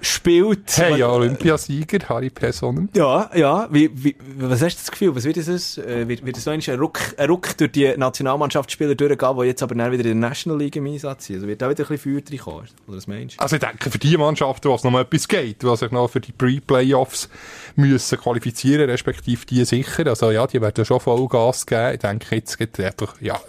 [0.00, 0.76] spielt.
[0.76, 2.88] Hey, ja, Olympiasieger, Harry Personen.
[2.94, 3.68] Ja, ja.
[3.70, 5.14] Wie, wie, was hast du das Gefühl?
[5.14, 5.78] Was wird es?
[5.78, 9.62] Äh, wird, wird es noch ein Ruck, ein Ruck durch die Nationalmannschaftsspieler durchgehen, die jetzt
[9.62, 11.36] aber dann wieder in der National League im Einsatz sind?
[11.36, 12.68] Also wird da wieder ein bisschen Feuer reinkommen?
[12.86, 13.42] Oder was meinst du?
[13.42, 16.20] Also ich denke, für die Mannschaften, was noch mal etwas geht, die sich noch für
[16.20, 17.28] die Pre-Playoffs
[17.76, 21.94] müssen qualifizieren, respektive die sicher, also ja, die werden schon Vollgas geben.
[21.94, 23.40] Ich denke, jetzt geht einfach, ja,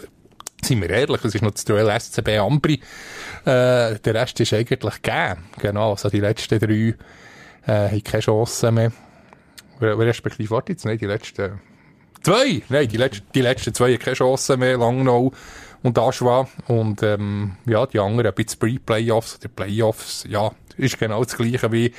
[0.65, 2.75] sind wir ehrlich, es ist noch das Duell SCB Ambri.
[3.45, 5.45] Äh, der Rest ist eigentlich gegeben.
[5.59, 6.95] Genau, also die letzten drei
[7.65, 8.91] äh, haben keine Chance mehr.
[9.79, 11.59] Respektive, warte jetzt, nein, die letzten
[12.21, 15.31] zwei, nein, die, letzten, die letzten zwei haben keine Chance mehr, Langnau
[15.81, 16.47] und Aschwa.
[16.67, 21.71] Und ähm, ja, die anderen ein bisschen Pre-Playoffs oder Playoffs, ja, ist genau das gleiche
[21.71, 21.93] wie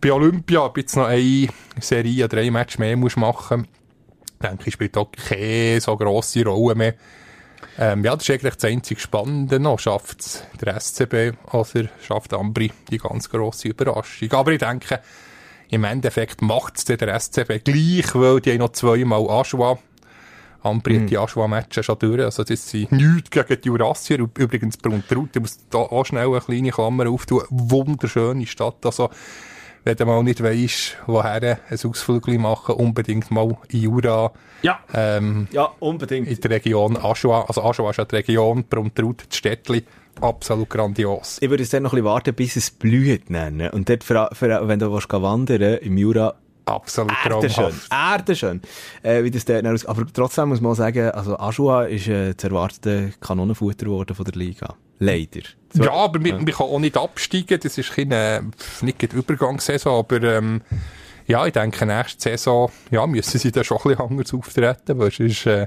[0.00, 1.48] bei Olympia, ob jetzt noch eine
[1.80, 3.68] Serie, drei Match mehr muss machen
[4.42, 6.94] denke ich, spielt auch keine so grosse Rolle mehr.
[7.80, 9.78] Ähm, ja, das ist eigentlich das einzige Spannende noch.
[9.78, 14.32] Schafft der SCB oder schafft Ambri die ganz grosse Überraschung.
[14.32, 15.00] Aber ich denke,
[15.70, 19.78] im Endeffekt macht es der SCB gleich, weil die haben noch zweimal Aschwa.
[20.62, 22.20] Ambri hat die Aschwa-Matches schon durch.
[22.20, 24.18] Also das sind nichts gegen die Jurassier.
[24.18, 27.44] Üb- Übrigens, Bruntrut, ich muss da auch schnell eine kleine Klammer auftun.
[27.48, 28.84] Wunderschöne Stadt.
[28.84, 29.08] Also,
[29.88, 34.32] wenn du mal nicht weisst, woher ein Ausflug machen, unbedingt mal in Jura.
[34.62, 34.80] Ja.
[34.92, 36.28] Ähm, Ja, unbedingt.
[36.28, 37.46] in der Region Aschua.
[37.48, 39.84] Also Aschua ist ja die Region, Bruntrut, das Städtli.
[40.20, 41.38] Absolut grandios.
[41.40, 43.70] Ich würde es dann noch ein bisschen warten, bis es blüht nennen.
[43.70, 46.34] Und dort, für, für, wenn du willst wandern im Jura,
[46.66, 47.50] Absolut Erdenschön.
[47.64, 47.88] traumhaft.
[47.90, 48.60] Erdenschön.
[49.02, 52.44] Äh, wie das dort aus Aber trotzdem muss man sagen, also Aschua ist äh, das
[52.44, 54.74] erwartete Kanonenfutter geworden von der Liga.
[54.98, 55.40] Leider.
[55.72, 57.60] So- Ja, aber wir, wir können auch nicht absteigen.
[57.62, 60.62] Das ist keine, nicht die Übergangssaison, aber ähm,
[61.26, 65.10] ja, ich denke, nächste Saison ja, müssen sie dann schon ein bisschen anders auftreten, weil
[65.10, 65.66] sonst äh,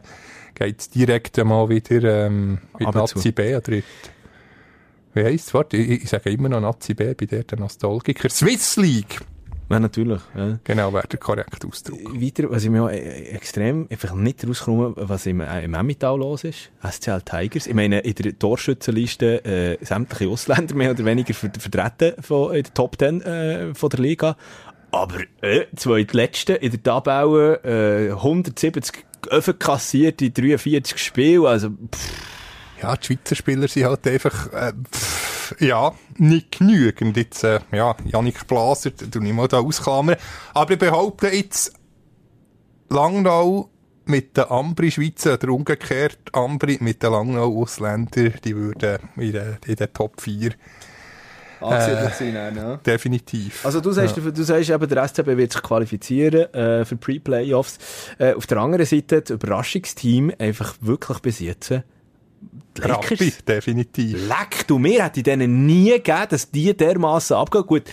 [0.56, 2.98] geht es direkt einmal wieder ähm, mit zu.
[2.98, 3.84] Nazi B oder in-
[5.14, 5.54] wie heisst es?
[5.54, 8.30] Warte, ich, ich sage immer noch Nazi B, bei der der Nostalgiker.
[8.30, 9.20] Swiss League!
[9.72, 10.22] Ja, natürlich.
[10.36, 10.60] Ja.
[10.64, 12.00] Genau, wäre der korrekte Ausdruck.
[12.22, 16.18] Weiter, was ich mir auch äh, extrem einfach nicht rauskomme, was im, äh, im Emmental
[16.18, 16.72] los ist.
[16.88, 17.68] SCL Tigers.
[17.68, 22.64] Ich meine, in der Torschützenliste äh, sämtliche Ausländer mehr oder weniger ver vertreten von, in
[22.64, 24.36] der Top 10 äh, von der Liga.
[24.92, 31.46] Aber äh, zweitletzte in der Tabelle äh, 170 Öfen kassiert in 43 Spielen.
[31.46, 32.12] Also, pff,
[32.82, 37.18] Ja, die Schweizer Spieler sind halt einfach, äh, pff, ja, nicht genügend.
[37.18, 40.18] Jetzt, äh, ja, Janik Blaser, du nicht mal da ausklammern.
[40.54, 41.74] Aber ich behaupte jetzt,
[42.90, 43.70] Langnau
[44.06, 49.94] mit den Ambri-Schweizer oder umgekehrt Ambri mit den Langnau-Ausländern, die würden in den, in den
[49.94, 50.52] Top 4
[51.62, 52.56] angesiedelt sein.
[52.56, 52.78] Ja.
[52.78, 53.66] definitiv.
[53.66, 57.78] Also du sagst, du sagst eben, der SCB wird sich qualifizieren äh, für Pre-Playoffs.
[58.18, 61.74] Äh, auf der anderen Seite, das Überraschungsteam einfach wirklich bis jetzt.
[62.78, 63.46] Die Rappi, Lakers.
[63.46, 64.28] definitiv.
[64.28, 67.66] Leck, du, mir hätte ich denen nie gegeben, dass die dermassen abgehen.
[67.66, 67.84] Gut,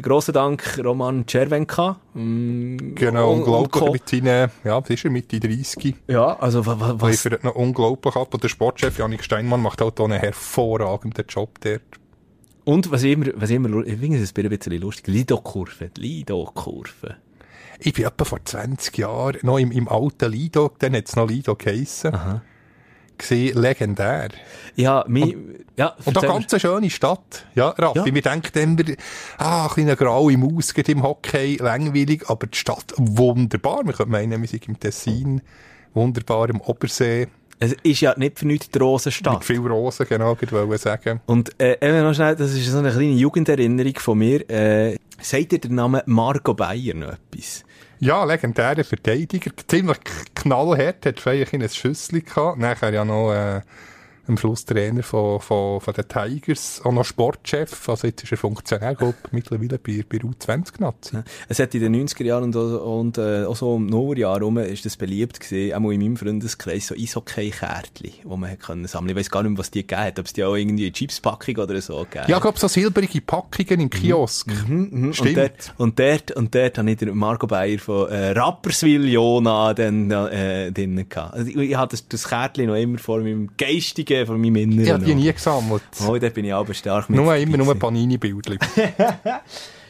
[0.00, 1.98] grossen Dank Roman Czervenka.
[2.14, 3.92] Mm, Genau, und- und unglaublich Co.
[3.92, 5.94] mit seinen, ja, was ist er, Mitte 30.
[6.08, 7.24] Ja, also wa, wa, was...
[7.24, 8.32] Liefert noch unglaublich ab.
[8.34, 11.80] Und der Sportchef Janik Steinmann macht halt auch einen hervorragenden Job dort.
[12.64, 17.16] Und was immer, was ich immer, ich finde es ein bisschen lustig, Lido-Kurve, Lido-Kurve.
[17.80, 21.28] Ich bin etwa vor 20 Jahren noch im, im alten Lido, dann hat es noch
[21.28, 22.14] Lido geheissen.
[22.14, 22.42] Aha.
[23.18, 24.28] Gewesen, legendär.
[24.76, 25.36] Ja, mi,
[25.76, 27.46] ja, Und eine erzähl ganz eine schöne Stadt.
[27.54, 28.14] Ja, Raffi, Ja.
[28.14, 28.96] wir denken immer,
[29.38, 33.84] ah, ein kleiner graue Maus geht im Hockey, langweilig, aber die Stadt wunderbar.
[33.84, 35.42] Wir können meinen, wir sind im Tessin,
[35.94, 37.26] wunderbar im Obersee,
[37.60, 39.44] Es ist ja nicht für nichts die mit Rosenstadt.
[39.44, 41.20] viel Rosen, genau, ich wollte sagen.
[41.26, 44.48] Und äh, eben noch schnell, das ist so eine kleine Jugenderinnerung von mir.
[44.48, 47.64] Äh, sagt dir der Name Marco Bayer noch etwas?
[48.00, 49.98] Ja, legendärer Verteidiger, ziemlich
[50.34, 53.60] knallhart, hat vielleicht ein Schüssel gehabt, nachher ja noch, äh,
[54.28, 58.38] am Schluss Trainer von, von, von den Tigers, auch noch Sportchef, also jetzt ist er
[58.38, 61.18] Funktionär, glaub, mittlerweile bei, bei U20-Nazi.
[61.48, 64.84] Es hat in den 90er Jahren und, und äh, auch so im Nullerjahr rum ist
[64.84, 69.10] das beliebt gewesen, auch in meinem Freundeskreis, so Eishockey-Kärtchen, die man hat können sammeln.
[69.10, 70.92] Ich weiss gar nicht mehr, was die gegeben hat, ob es die auch irgendwie eine
[70.92, 74.48] Chipspackung oder so gegeben Ja, ich glaube, so silbrige Packungen im Kiosk.
[74.68, 75.28] Mhm, Stimmt.
[75.28, 79.74] Und dort, und dort, und dort habe ich den Marco Bayer von äh, Rapperswil Jona
[79.74, 81.34] dann äh, drinnen gehabt.
[81.34, 84.84] Also ich, ich habe das, das Kärtchen noch immer vor meinem Geistigen, vor meinem Inneren.
[84.84, 85.82] Ich habe die nie gesammelt.
[86.06, 87.74] Oh, dort bin ich aber stark mit Nur immer nur.
[87.74, 88.58] Panini-Bildchen.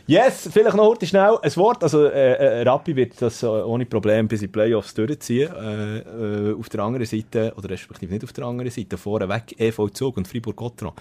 [0.09, 1.83] Yes, vielleicht noch heute schnell ein Wort.
[1.83, 5.51] Also, äh, äh, Rappi wird das äh, ohne Problem bis in die Playoffs durchziehen.
[5.55, 9.91] Äh, äh, auf der anderen Seite, oder respektive nicht auf der anderen Seite, vorneweg EV
[9.91, 10.95] Zug und Fribourg-Gotteron.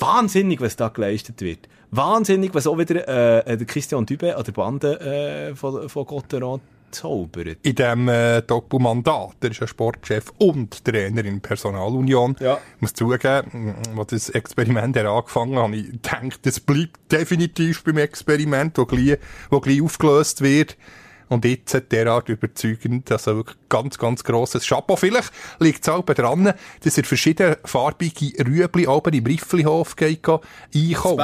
[0.00, 1.68] Wahnsinnig, was da geleistet wird.
[1.92, 3.06] Wahnsinnig, was auch wieder
[3.46, 7.58] äh, der Christian Dübe an der Bande äh, von, von Gotteron zaubert.
[7.62, 12.36] In diesem äh, Doppelmandat, er ist ja Sportchef und Trainer in Personalunion.
[12.40, 12.58] Ja.
[12.76, 18.76] Ich muss zugeben, als das Experiment angefangen hat, ich gedacht, das bleibt definitiv beim Experiment,
[18.78, 19.18] das gleich,
[19.50, 20.76] wo gleich aufgelöst wird.
[21.30, 24.96] Und jetzt hat derart überzeugend, also wirklich ganz, ganz grosses Chapeau.
[24.96, 30.26] Vielleicht liegt es auch dran, dass er verschiedene farbige Rüebli oben im Rifflihof geht,
[30.74, 31.16] einkaufen.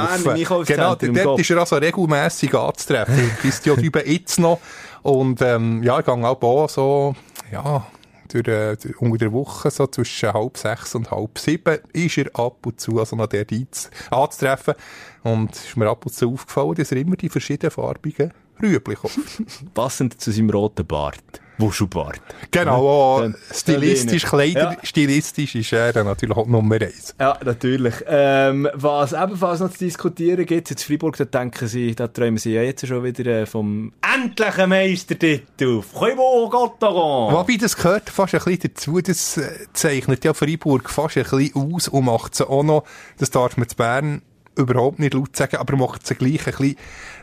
[0.64, 3.32] Genau, dort ist er also regelmässig anzutreffen.
[3.40, 4.60] Christian Dübe jetzt noch.
[5.06, 7.14] Und, ähm, ja, ich gehe auch auch so,
[7.52, 7.86] ja,
[8.28, 12.26] durch, äh, durch- unter der Woche, so zwischen halb sechs und halb sieben, ist er
[12.34, 14.74] ab und zu also noch dort einz- anzutreffen.
[15.22, 18.96] Und es ist mir ab und zu aufgefallen, dass er immer die verschiedenen farbigen Rüebli
[18.96, 19.16] kauft.
[19.74, 21.22] Passend zu seinem roten Bart.
[21.58, 22.20] Wuschelbart.
[22.50, 24.76] genau, auch Dann- stilistisch, Kleider, Ja.
[24.82, 27.14] stilistisch ist er natürlich auch Nummer eins.
[27.18, 27.94] Ja, natürlich.
[28.06, 32.52] Ähm, was ebenfalls noch zu diskutieren gibt, jetzt Freiburg, da denken sie, da träumen sie
[32.54, 35.82] ja jetzt schon wieder äh, vom endlichen Meistertitel.
[35.82, 37.32] Fribourg Gotteron.
[37.34, 41.52] Wobei, das gehört fast ein bisschen dazu, das äh, zeichnet ja Freiburg fast ein bisschen
[41.54, 42.84] aus und macht sie auch noch,
[43.18, 44.22] das darf man zu Bern
[44.56, 46.76] überhaupt nicht laut sagen, aber macht sie gleich ein bisschen,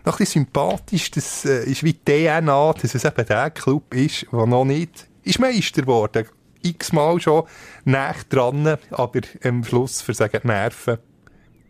[0.06, 4.28] noch ein bisschen sympathisch, das äh, ist wie DNA, dass es eben der Club ist,
[4.32, 6.28] der noch nicht ist Meister geworden.
[6.62, 7.44] X-mal schon
[7.86, 10.98] nach dran, aber am Schluss versagen die Nerven.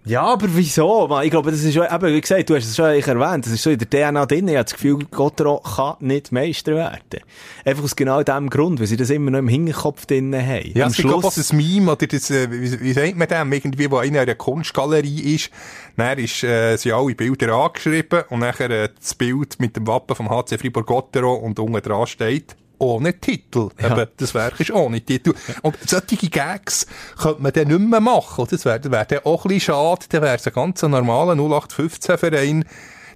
[0.06, 1.08] Ja, aber wieso?
[1.08, 3.64] Man, ich glaube, das ist eben, wie gesagt, du hast es schon erwähnt, das ist
[3.64, 4.48] so in der DNA drin.
[4.50, 7.22] Ich habe das Gefühl, Gotteron kann nicht Meister werden.
[7.64, 10.72] Einfach aus genau dem Grund, weil sie das immer noch im Hinterkopf drin haben.
[10.74, 13.54] Ja, Am es gibt auch das Meme, oder das, äh, wie, wie sagt man dem,
[13.54, 15.52] irgendwie, wo einer in einer Kunstgalerie ist,
[15.96, 20.16] dann ist, äh, sind alle Bilder angeschrieben und nachher äh, das Bild mit dem Wappen
[20.16, 23.70] vom HC Fribourg-Gottero und unten dran steht, ohne Titel.
[23.82, 23.92] Ja.
[23.92, 25.34] Eben, das Werk ist ohne Titel.
[25.62, 26.86] Und solche Gags
[27.18, 28.46] könnte man dann nicht mehr machen.
[28.50, 30.06] Das wäre wär dann auch ein bisschen schade.
[30.10, 32.66] Dann wäre es ein ganz normaler 0815-Verein.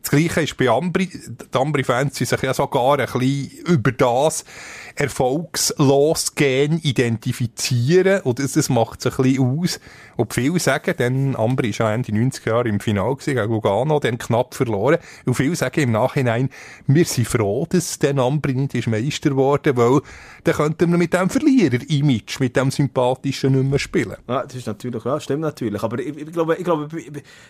[0.02, 1.08] Das Gleiche ist bei Ambri.
[1.08, 4.46] Die Ambri-Fans sind sich ja sogar ein bisschen über das
[4.98, 8.22] erfolgslos Gen identifizieren.
[8.22, 9.80] Und das, das macht es ein bisschen aus.
[10.16, 14.18] Und viele sagen, denn Ambri ist ja Ende 90er Jahre im Finale gegen Lugano, dann
[14.18, 14.98] knapp verloren.
[15.26, 16.50] Und viele sagen im Nachhinein,
[16.88, 20.02] wir sind froh, dass der Ambri nicht ist Meister geworden, weil
[20.44, 24.16] dann könnten wir mit dem Verlierer-Image, mit dem sympathischen nicht mehr spielen.
[24.28, 25.84] Ja, das ist natürlich, ja, stimmt natürlich.
[25.84, 26.88] Aber ich, ich glaube, ich glaube,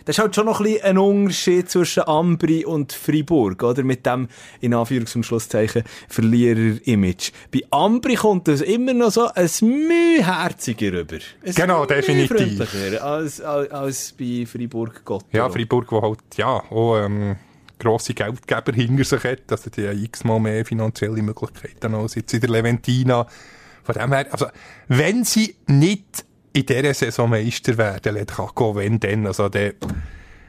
[0.04, 3.82] das ist halt schon noch ein, bisschen ein Unterschied zwischen Ambri und Fribourg, oder?
[3.82, 4.28] Mit dem,
[4.60, 7.32] in Anführungs- und Schlusszeichen, Verlierer-Image.
[7.52, 11.18] Bei Ambri kommt das immer noch so ein Mühe herziger rüber.
[11.44, 12.60] Ein Genau, definitiv.
[13.02, 15.24] Als, als, als bei Fribourg Gott.
[15.32, 17.36] Ja, Freiburg, wo halt, ja, auch, ähm,
[17.78, 22.40] grosse Geldgeber hinter sich hat, also die haben x-mal mehr finanzielle Möglichkeiten als jetzt in
[22.40, 23.26] der Leventina.
[23.84, 24.46] Von dem her, also,
[24.88, 29.74] wenn sie nicht in dieser Saison Meister werden, let Kako, wenn denn, also der,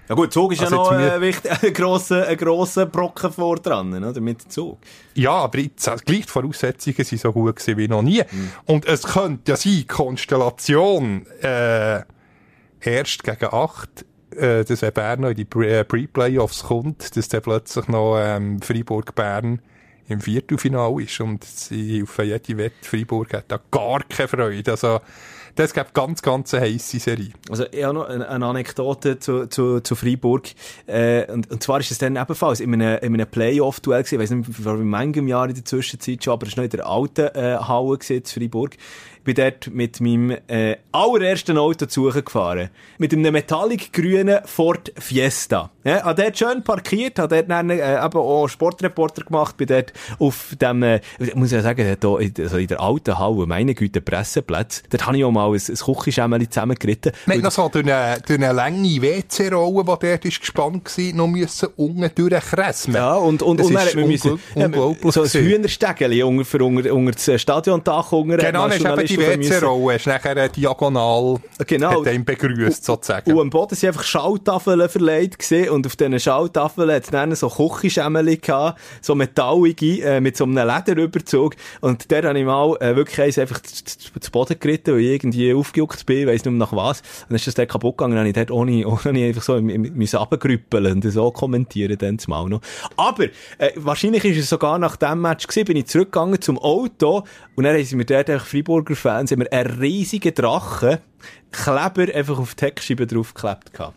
[0.10, 1.22] Ja gut, Zug ist Also ja noch ein,
[1.62, 4.19] ein, grosser, ein grosser Brocken vor dran, oder?
[4.19, 4.80] Mit dem Zug.
[5.13, 8.24] ja, aber jetzt, also, gleich die Voraussetzungen sind so gut gewesen wie noch nie.
[8.65, 12.02] Und es könnte ja sein, Konstellation, äh,
[12.82, 14.04] erst gegen acht,
[14.36, 18.60] äh, dass wenn Bern noch in die äh, Pre-Playoffs kommt, dass dann plötzlich noch ähm,
[18.63, 19.62] Freiburg-Bern
[20.08, 24.72] im Viertelfinale ist und sie auf jede Wette Freiburg hat da gar keine Freude.
[24.72, 25.02] Also,
[25.60, 27.32] das gibt ganz, ganz eine heisse Serie.
[27.50, 30.48] Also, ich habe noch eine, Anekdote zu, zu, zu Freiburg.
[30.88, 34.15] Äh, und, und zwar ist es dann ebenfalls in einem, in einem Playoff-Duell gewesen.
[34.15, 36.72] Ich weiss nicht, vor wie manchem Jahr in der Zwischenzeit schon, aber es war noch
[36.72, 38.78] in der alten äh, Halle gewesen, Freiburg.
[39.30, 42.70] Ich bin dort mit meinem äh, allerersten Auto zu suchen gefahren.
[42.98, 45.70] Mit einem metallic-grünen Ford Fiesta.
[45.84, 49.94] Ja, habe dort schön parkiert, habe dort dann, äh, eben auch Sportreporter gemacht, bin dort
[50.18, 51.00] auf dem, äh,
[51.36, 55.06] muss ich ja sagen, da, in, also in der alten Halle, meine Güte, Presseplatz, dort
[55.06, 57.12] habe ich auch mal ein, ein Küchenschämmeli zusammengeritten.
[57.28, 61.28] Haben noch so durch eine, durch eine lange WC-Rolle, die dort ist gespannt war, noch
[61.28, 62.96] müssen unten durchkressen.
[62.96, 65.46] Ja, und, und, Das und dann hat man müssen, ungl- unglaublich so ein gewesen.
[65.48, 68.38] Hühnerstägeli unter, für unter, unter das Stadiondach unter.
[68.38, 72.06] Genau, hat dann man ist eben die WC-Rolle, ist nachher äh, diagonal, Genau.
[72.06, 73.32] hat begrüßt, sozusagen.
[73.34, 77.36] Und am Boden sind einfach Schalltafeln verleiht gewesen, und auf diesen Schalltafeln hat es dann
[77.36, 81.56] so Küchenschämmeli gehabt, so metallige, äh, mit so einem Lederüberzug.
[81.82, 85.54] Und der habe ich mal äh, wirklich eins einfach zu, Boden geritten, weil ich irgendwie
[85.54, 87.02] aufgejuckt bin, weiss nicht mehr nach was.
[87.02, 89.60] Und dann ist das dort kaputt gegangen, dann habe ich dort ohne, ohne einfach so
[89.62, 92.62] müssen runtergrüppeln und so kommentieren dann zumal noch.
[92.98, 93.26] Aber,
[93.58, 97.24] äh, wahrscheinlich ist es sogar nach dem Match gewesen, bin ich zurückgegangen zum Auto
[97.56, 101.00] und dann haben sie mir dort einfach Freiburger Fans, haben mir einen riesigen Drachen,
[101.52, 103.96] Kleber einfach auf die Heckscheibe draufgeklebt gehabt.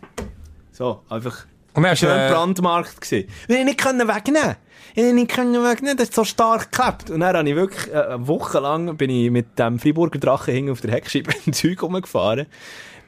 [0.72, 3.28] So, einfach Und hast schön äh, brandmarkt gewesen.
[3.48, 4.56] Und ich nicht können wegnehmen.
[4.94, 7.10] Ich nicht können wegnehmen, das ist so stark geklebt.
[7.10, 10.54] Und dann habe ich wirklich, äh, eine Woche lang bin ich mit dem Freiburger Drachen
[10.54, 12.46] hinten auf der Heckscheibe im Zeug rumgefahren.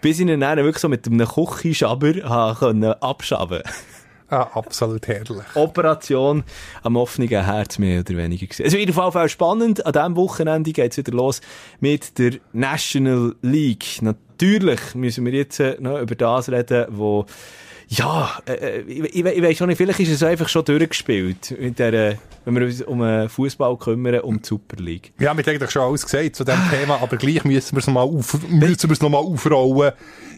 [0.00, 3.62] Bis ich ihn dann wirklich so mit einem Küchenschaber habe können abschaben.
[4.28, 5.44] Ah, absolut herrlich.
[5.54, 6.44] Operation
[6.82, 8.64] am offenen Herz mehr oder weniger gewesen.
[8.64, 9.84] Also, in jedem Fall spannend.
[9.84, 11.40] An diesem Wochenende geht's wieder los
[11.80, 14.02] mit der National League.
[14.02, 17.26] Natürlich müssen wir jetzt äh, noch über das reden, wo
[17.88, 21.54] ja, äh, äh, ich, ich, ich weiss schon nicht, vielleicht ist es einfach schon durchgespielt,
[21.58, 25.12] mit der, äh, wenn wir uns um den Fußball kümmern, um die Super League.
[25.18, 28.04] Wir haben eigentlich schon alles gesagt zu diesem Thema, aber gleich müssen wir es nochmal
[28.04, 29.92] auf, müssen wir es nochmal aufrollen.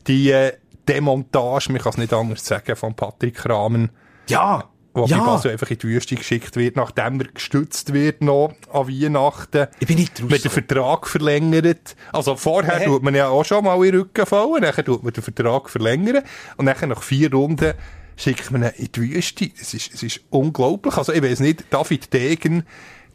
[0.07, 0.53] Die äh,
[0.89, 3.91] Demontage, man kann es nicht anders sagen, von Patrick Rahmen,
[4.29, 4.65] Ja!
[4.95, 5.19] wo ja!
[5.23, 9.67] Basel einfach in die Wüste geschickt wird, nachdem er gestützt wird noch an Weihnachten.
[9.79, 11.97] Ich bin nicht Wird der Vertrag verlängert.
[12.13, 12.87] Also vorher Hä?
[12.87, 15.69] tut man ja auch schon mal in den Rücken fallen, dann tut man den Vertrag
[15.69, 16.23] verlängern
[16.57, 17.75] und dann nach vier Runden
[18.17, 19.51] schickt man ihn in die Wüste.
[19.61, 20.97] Es ist, es ist unglaublich.
[20.97, 22.65] Also ich weiß nicht, David Degen,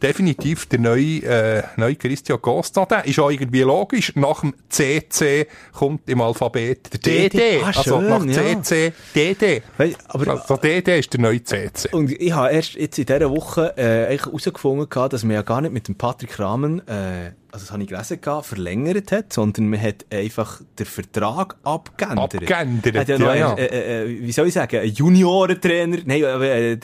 [0.02, 4.14] definitiv der neue, äh, neue Christian Costa, der ist auch irgendwie logisch.
[4.16, 7.28] Nach dem CC kommt im Alphabet der DD.
[7.38, 7.62] DD.
[7.62, 8.62] Ah, also schön, nach ja.
[8.62, 9.62] CC, DD.
[9.76, 11.88] Weil- aber- also DD ist der neue CC.
[11.92, 15.42] Und ich habe erst jetzt in dieser Woche äh, eigentlich herausgefunden, gehabt, dass man ja
[15.42, 19.68] gar nicht mit dem Patrick Rahmen, äh, also das habe ich gelesen, verlängert hat, sondern
[19.68, 22.34] man hat einfach den Vertrag abgeändert.
[22.34, 23.54] Abgeändert, Er hat ja, noch ja, ja.
[23.54, 26.78] Äh, äh, wie soll ich sagen, einen Juniorentrainer, nein, äh,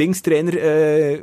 [0.54, 1.14] äh,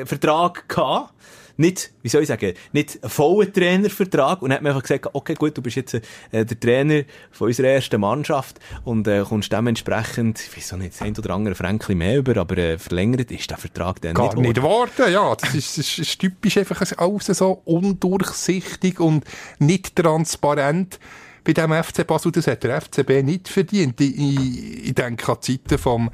[0.00, 1.14] äh, Vertrag gehabt.
[1.56, 4.42] Nicht, wie soll ich sagen, nicht einen vollen Trainervertrag.
[4.42, 6.00] Und dann hat man einfach gesagt, okay, gut, du bist jetzt äh,
[6.32, 11.16] der Trainer von unserer ersten Mannschaft und äh, kommst dementsprechend, ich weiß auch nicht, ein
[11.16, 14.38] oder andere Fränkchen mehr über, aber äh, verlängert ist der Vertrag dann Gar nicht.
[14.38, 15.34] nicht geworden, ja.
[15.36, 19.24] Das ist, das ist typisch einfach alles so undurchsichtig und
[19.58, 20.98] nicht transparent.
[21.44, 24.00] Bei dem FC Basel, das hat der FCB nicht verdient.
[24.00, 26.10] Ich, ich, ich denke an Zeiten vom,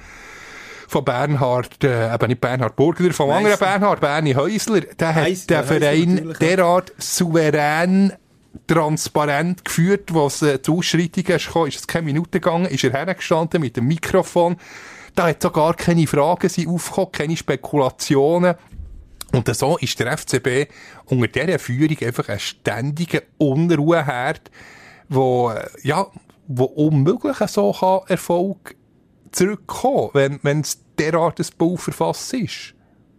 [0.91, 4.81] von Bernhard, äh, eben nicht Bernhard Burgler, vom anderen Bernhard, Bernie Häusler.
[4.81, 8.13] Der hat Heiss- den Verein derart souverän
[8.67, 12.91] transparent geführt, was äh, zu Ausschreitungen ist gekommen, ist es keine Minute gegangen, ist er
[12.91, 14.57] hergestanden mit dem Mikrofon.
[15.15, 18.57] Da hat so gar keine Fragen sind aufgekommen, keine Spekulationen.
[19.33, 20.69] Und so ist der FCB
[21.05, 24.51] unter dieser Führung einfach ein ständiger Unruheherd,
[25.09, 26.07] wo, äh, ja,
[26.49, 28.75] wo unmöglich so kann Erfolg
[29.33, 32.75] zurückkommen, wenn, wenn es derart ein Bauverfass ist.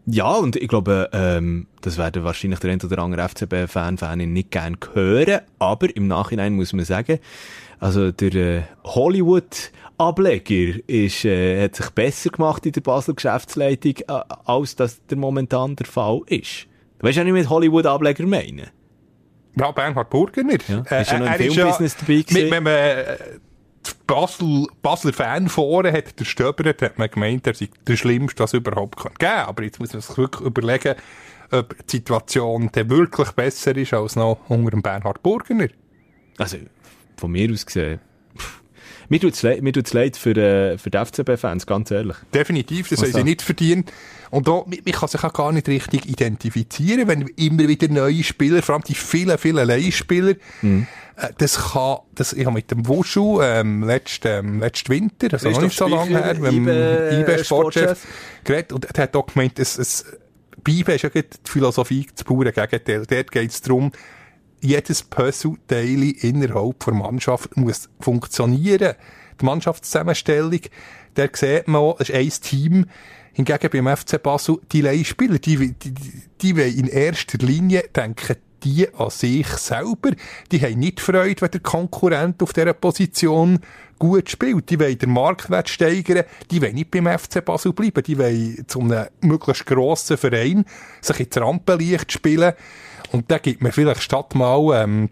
[0.08, 4.52] Ja, und ich glaube, ähm, das werden wahrscheinlich der ein oder andere FCB-Fan, Fanin nicht
[4.52, 7.20] gern hören, aber im Nachhinein muss man sagen,
[7.80, 14.22] also der äh, Hollywood-Ableger ist, äh, hat sich besser gemacht in der Basler Geschäftsleitung, äh,
[14.46, 16.68] als das der momentan der Fall ist.
[17.00, 18.70] Du weißt ja nicht, mit Hollywood-Ableger meine?
[19.58, 20.58] Ja, Bernhard Burgener.
[20.68, 22.50] Ja, ist ja noch im Filmbusiness dabei gewesen.
[22.50, 23.51] Mit, man äh, die
[24.08, 28.54] Basel, Basler Fan vorne hat, der Stöbert, hat man gemeint, er sei der Schlimmste, das
[28.54, 29.48] überhaupt kann geben.
[29.48, 30.96] Aber jetzt muss man sich wirklich überlegen,
[31.52, 35.68] ob die Situation dann wirklich besser ist als noch unter dem Bernhard Burgener.
[36.38, 36.58] Also,
[37.18, 38.00] von mir aus gesehen,
[39.12, 42.16] mir tut's leid, mir tut's leid für, äh, für die FCB-Fans, ganz ehrlich.
[42.34, 43.92] Definitiv, das haben sie nicht verdient.
[44.32, 48.24] Und da, man man kann sich auch gar nicht richtig identifizieren, wenn immer wieder neue
[48.24, 50.88] Spieler, vor allem die vielen, vielen Leihspieler, Mhm.
[51.18, 55.50] äh, das kann, das, ich habe mit dem Wuschu, ähm, letzten, ähm, letzten Winter, also
[55.50, 58.08] noch nicht so lange her, mit dem IBE, IBE Sportchef Sportchef.
[58.46, 60.06] geredet, und er hat auch gemeint, es, es,
[60.64, 63.06] bei IBE ist ja die Philosophie, das pure Gegenteil.
[63.06, 63.92] Dort geht es darum,
[64.62, 68.96] jedes Puzzleteil innerhalb der Mannschaft muss funktionieren.
[69.40, 70.62] Die Mannschaftszusammenstellung,
[71.16, 72.86] der sieht man auch, ist ein Team.
[73.34, 75.94] Hingegen beim FC Basel, die Leihspieler, die, die, die,
[76.42, 80.12] die wollen in erster Linie denken, die an sich selber,
[80.52, 83.60] die haben nicht Freude, wenn der Konkurrent auf dieser Position
[83.98, 84.70] gut spielt.
[84.70, 88.82] Die wollen den Marktwert steigern, die wollen nicht beim FC Basel bleiben, die wollen zu
[88.82, 90.66] einem möglichst grossen Verein
[91.02, 92.54] sich ins Rampenlicht spielen
[93.12, 95.10] und da gibt man vielleicht statt mal ähm,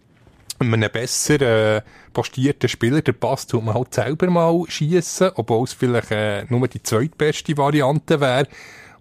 [0.60, 1.82] einem besser äh,
[2.14, 6.68] postierten Spieler der Pass tut man halt selber mal schießen, obwohl es vielleicht äh, nur
[6.68, 8.48] die zweitbeste Variante wäre.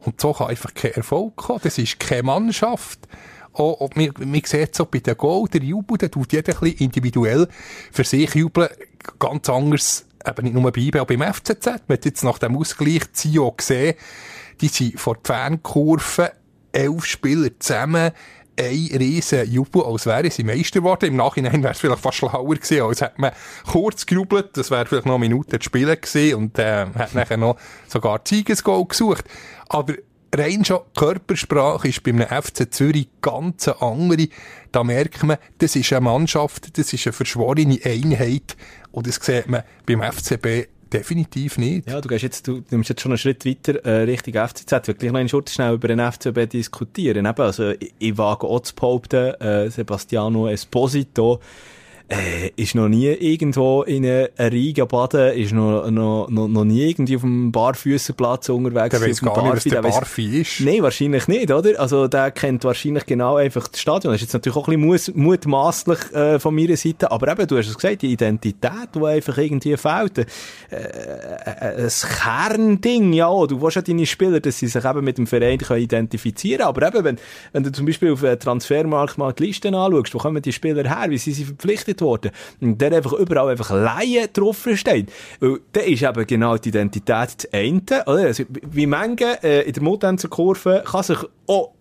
[0.01, 1.61] Und so kann einfach kein Erfolg kommen.
[1.63, 3.01] Das ist keine Mannschaft.
[3.53, 6.61] Auch, auch, man, man sieht so bei den Goal, der Jubel, der tut jeder ein
[6.61, 7.49] bisschen individuell
[7.91, 8.69] für sich jubeln.
[9.19, 11.67] Ganz anders, eben nicht nur bei IB, auch beim FCZ.
[11.67, 13.97] Man hat jetzt nach dem Ausgleich Zio gesehen,
[14.61, 16.33] die sind vor der Fankurve
[16.71, 18.13] elf Spieler zusammen
[18.59, 21.07] ein riesen Jubel, als wäre sie Meister geworden.
[21.07, 23.33] Im Nachhinein wäre es vielleicht fast schlauer gewesen, als hätte man
[23.71, 27.37] kurz gejubelt, das wäre vielleicht noch eine Minute zu spielen gewesen und äh, hat nachher
[27.37, 29.25] noch sogar Siegesgoal gesucht.
[29.69, 29.95] Aber
[30.35, 34.29] rein schon Körpersprache ist bei einem FC Zürich ganz andere.
[34.73, 38.57] Da merkt man, das ist eine Mannschaft, das ist eine verschworene Einheit
[38.91, 41.89] und das sieht man beim FCB definitiv nicht.
[41.89, 44.89] Ja, du gehst jetzt, du nimmst jetzt schon einen Schritt weiter äh, Richtung FCZ.
[44.89, 47.27] Wirklich noch einen Schritt schnell über den FCB diskutieren.
[47.27, 51.41] Eben, also ich, ich wage auch zu behaupten, äh, Sebastiano Esposito
[52.09, 56.89] äh, ist noch nie irgendwo in einer Riga baden, ist noch, noch, noch, noch nie
[56.89, 58.99] irgendwie auf dem Barfüßerplatz unterwegs.
[58.99, 60.61] Der weiss gar nicht, was der Barfi ist.
[60.61, 61.79] Nein, wahrscheinlich nicht, oder?
[61.79, 64.13] Also der kennt wahrscheinlich genau einfach das Stadion.
[64.13, 67.59] Das ist jetzt natürlich auch ein bisschen mutmaßlich äh, von meiner Seite, aber eben, du
[67.59, 70.19] hast es gesagt, die Identität, die einfach irgendwie fehlt.
[70.19, 70.25] Äh,
[70.71, 75.27] äh, ein Kernding, ja, du willst ja deine Spieler, dass sie sich eben mit dem
[75.27, 77.19] Verein können identifizieren aber eben, wenn,
[77.53, 80.89] wenn du zum Beispiel auf den Transfermarkt mal die Listen anschaust, wo kommen die Spieler
[80.89, 85.13] her, wie sind sie verpflichtet Und der einfach überall einfach Laien draufsteht.
[85.41, 88.27] Weil der ist eben genau die Identität das eine, oder?
[88.27, 91.73] Also, wie manche äh, in der Mutanzer Kurve kann sich auch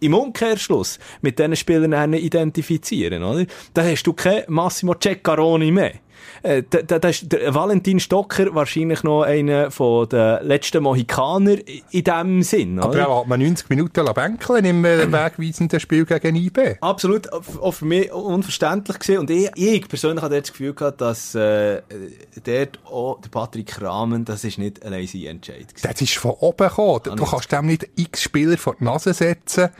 [0.00, 3.44] im Umkehrschluss mit diesen Spielern identifizieren, oder?
[3.74, 5.94] Da hast du kein Massimo Ceccaroni mehr.
[6.42, 11.56] Äh, da, da, da ist der Valentin Stocker wahrscheinlich noch einer von den letzten Mohikaner
[11.90, 12.78] in diesem Sinn.
[12.78, 16.76] Aber er hat man 90 Minuten bänkeln im äh, wegweisenden Spiel gegen IB.
[16.80, 19.18] Absolut, auch für mich unverständlich gewesen.
[19.20, 21.82] Und ich, ich persönlich hatte das Gefühl gehabt, dass äh,
[22.44, 25.88] dort auch der Patrick Rahmen, das ist nicht ein lazy Entscheid gewesen.
[25.90, 27.16] Das ist von oben gekommen.
[27.16, 29.70] Du kannst dem nicht x Spieler vor die Nase setzen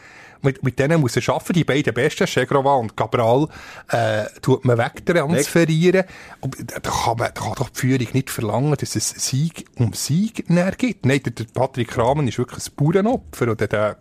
[0.45, 1.53] mit, mit denen muss er arbeiten.
[1.55, 3.49] Die beiden besten, Chegrova und Cabral,
[3.89, 6.05] äh, tut man wegtransferieren.
[6.41, 10.47] Da kann man, da kann doch die Führung nicht verlangen, dass es Sieg um Sieg
[10.79, 11.07] gibt.
[11.07, 13.51] Nein, der, der Patrick Rahmen ist wirklich ein Bauernopfer.
[13.51, 13.97] Und der, der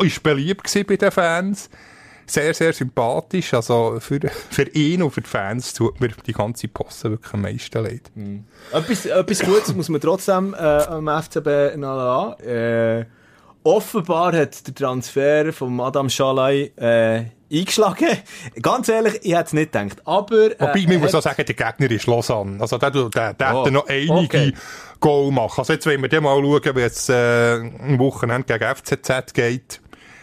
[0.00, 1.70] ist beliebt bei den Fans
[2.30, 3.54] sehr, sehr sympathisch.
[3.54, 7.42] Also für, für ihn und für die Fans tut mir die ganze Posse wirklich am
[7.42, 8.10] meisten leid.
[8.14, 8.44] Mhm.
[8.72, 12.48] Etwas, etwas Gutes muss man trotzdem äh, am FCB noch lassen.
[12.48, 13.06] Äh,
[13.68, 18.08] offenbar hat der Transfer von Madame Schalay äh, eingeschlagen.
[18.62, 20.06] Ganz ehrlich, ich hätte es nicht gedacht.
[20.06, 22.60] Aber, äh, Wobei, man muss auch sagen, der Gegner ist Lausanne.
[22.60, 24.54] Also der, der, der oh, hat noch einige okay.
[25.00, 25.58] Goal machen.
[25.58, 29.80] Also jetzt wollen wir mal schauen, wie es äh, am Wochenende gegen FCZ geht.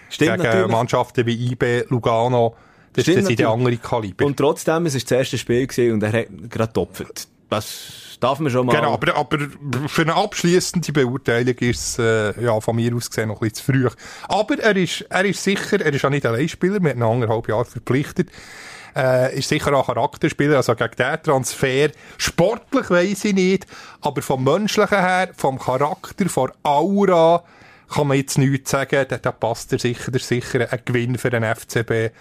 [0.10, 0.72] Stimmt gegen natürlich.
[0.72, 2.56] Mannschaften wie IB, Lugano.
[2.94, 4.26] Das, Stimmt sind die andere Kaliber.
[4.26, 7.28] Und trotzdem, es war das erste Spiel und er hat gerade getopft.
[7.50, 8.76] Das darf man schon mal.
[8.76, 9.38] Genau, aber, aber
[9.88, 13.66] für eine abschließende Beurteilung ist es äh, ja, von mir aus gesehen noch ein bisschen
[13.66, 13.90] zu früh.
[14.28, 17.04] Aber er ist, er ist sicher, er ist auch nicht ein Spieler, wir haben ihn
[17.04, 18.30] anderthalb Jahre verpflichtet.
[18.96, 21.90] Äh, ist sicher auch Charakterspieler, also gegen diesen Transfer.
[22.18, 23.68] Sportlich weiss ich nicht,
[24.02, 27.44] aber vom Menschlichen her, vom Charakter, von Aura,
[27.94, 31.30] kann man jetzt nichts sagen, da, da passt er sicher, der sicher ein Gewinn für
[31.30, 32.14] den FCB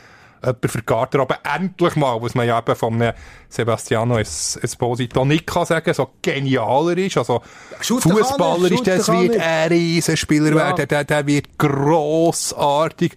[0.44, 3.12] jemand für die Garderobe endlich mal, was man ja eben von einem
[3.48, 7.42] Sebastiano Esposito nicht kann sagen, so genialer ist, also
[7.80, 10.56] Fußballer ist, das wird ein Riesenspieler ja.
[10.56, 13.14] werden, der, der wird grossartig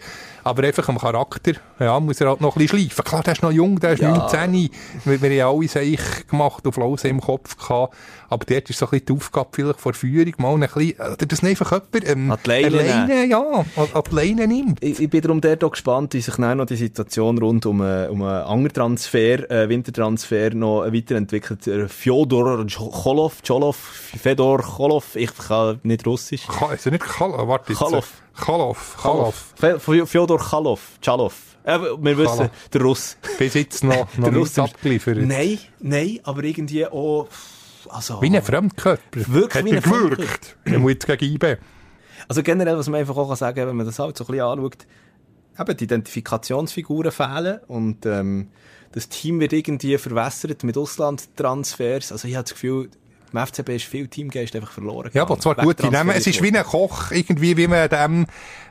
[0.47, 3.03] aber einfach am Charakter, ja, muss er halt noch ein bisschen schleifen.
[3.03, 4.15] Klar, der ist noch jung, der ist ja.
[4.15, 4.69] 19,
[5.03, 7.95] wir, wir haben alle Seich gemacht und Flause im Kopf gehabt,
[8.29, 11.25] aber dort ist so ein bisschen die Aufgabe vielleicht vor Führung, mal ein bisschen, oder
[11.25, 13.41] das einfach jemand, ähm, alleine, ja,
[13.75, 14.81] an die Leine nimmt.
[14.81, 18.07] Ich, ich bin darum dort auch gespannt, wie sich noch die Situation rund um, äh,
[18.07, 21.67] um einen anderen Transfer, äh, Wintertransfer noch weiterentwickelt.
[21.67, 26.47] Äh, Fjodor Cholov, Cholov, Fedor Cholov, ich kann nicht Russisch.
[26.73, 27.47] Ist er nicht Cholov?
[27.47, 28.07] Warte, Cholov.
[28.43, 28.97] Chalov.
[29.01, 29.53] Chalov.
[30.09, 30.99] Fyodor Chalov.
[31.01, 31.33] Chalov.
[31.63, 33.17] Äh, wir wissen, der Russ.
[33.37, 35.17] Bis jetzt noch, noch nicht abgeliefert.
[35.17, 37.27] Nein, nein, aber irgendwie auch...
[37.89, 39.01] Also, wie ein Fremdkörper.
[39.11, 40.57] Wirklich wie ein gewirkt.
[40.65, 41.57] Er muss jetzt gegen IB.
[42.27, 44.45] Also generell, was man einfach auch sagen kann, wenn man das halt so ein bisschen
[44.45, 44.87] anschaut,
[45.59, 48.49] eben die Identifikationsfiguren fehlen und ähm,
[48.91, 52.11] das Team wird irgendwie verwässert mit Auslandtransfers.
[52.11, 52.89] Also ich habe das Gefühl,
[53.33, 56.15] Im FCB ist viel Teamgeist einfach verloren Ja, aber zwar gute Namen.
[56.15, 58.25] Es ist wie ein Koch, irgendwie wie man dem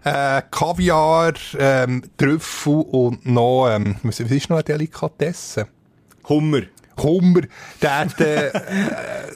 [0.04, 5.66] äh, Kaviar, ähm, Trüffel und noch, ähm, was ist noch eine Delikatesse?
[6.28, 6.62] Hummer.
[6.98, 7.42] Hummer
[7.82, 8.50] den, äh,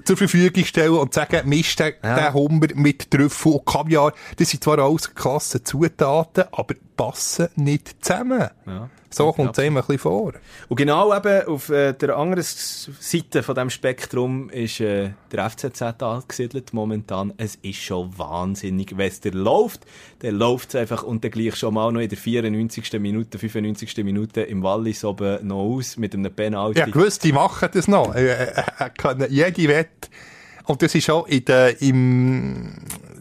[0.05, 2.17] zur Verfügung stellen und sagen, mischt den, Ja.
[2.31, 4.13] den Hummer mit Trüffel und Kaviar.
[4.37, 8.51] Das sind zwar alles klasse Zutaten, aber passen nicht zusammen.
[8.67, 8.91] Ja.
[9.09, 10.35] So kommt es einem ein bisschen vor.
[10.69, 15.83] Und genau eben auf äh, der anderen Seite von dem Spektrum ist äh, der FCZ
[16.03, 17.33] angesiedelt momentan.
[17.39, 18.97] Es ist schon wahnsinnig.
[18.97, 19.81] Wenn es der läuft,
[20.21, 22.93] dann läuft es einfach und dann gleich schon mal noch in der 94.
[23.01, 23.97] Minute, 95.
[24.05, 26.81] Minute im Wallis oben noch aus mit einem Penalty.
[26.81, 28.15] Ja, gewusst, die machen das noch.
[28.15, 30.09] Äh, äh, jede Wette.
[30.67, 32.75] Und das ist auch in der, im,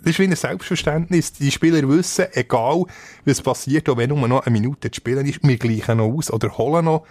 [0.03, 1.33] das ist wie ein Selbstverständnis.
[1.33, 2.85] Die Spieler wissen, egal
[3.25, 6.31] was passiert, auch wenn nur noch eine Minute zu spielen ist, wir gleichen noch aus
[6.31, 7.05] oder holen noch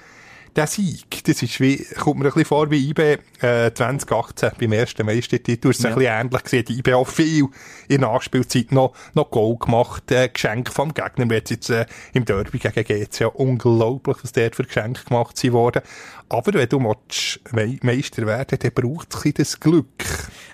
[0.56, 1.22] den Sieg.
[1.24, 5.68] Das ist wie, kommt mir ein bisschen vor wie IB, äh, 2018 beim ersten Meistertitel.
[5.70, 5.90] Es ist Ja.
[5.90, 6.64] ein bisschen ähnlich gesehen.
[6.64, 7.44] Die IB auch viel
[7.86, 11.28] in der Nachspielzeit noch, noch Goal gemacht, äh, Geschenk vom Gegner.
[11.28, 15.36] Wir haben jetzt, äh, im Derby gegen GC ja unglaublich, was dort für Geschenke gemacht
[15.36, 15.82] sind worden.
[16.30, 19.86] Aber wenn du willst, Me Meister werden, dann braucht es ein das Glück.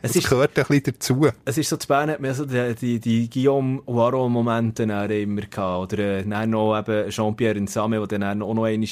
[0.03, 1.27] Es das ist- gehört ein bisschen dazu.
[1.45, 4.87] Es ist so, zu Bern hat man so die, die, die Guillaume Waro-Momente
[5.23, 5.93] immer gehabt.
[5.95, 8.83] Oder äh, dann noch eben Jean-Pierre Nsame, der dann auch noch einen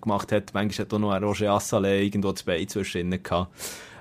[0.00, 0.52] gemacht hat.
[0.54, 3.52] Manchmal hat auch noch Roger Assalé irgendwo Bein zwischen ihnen gehabt.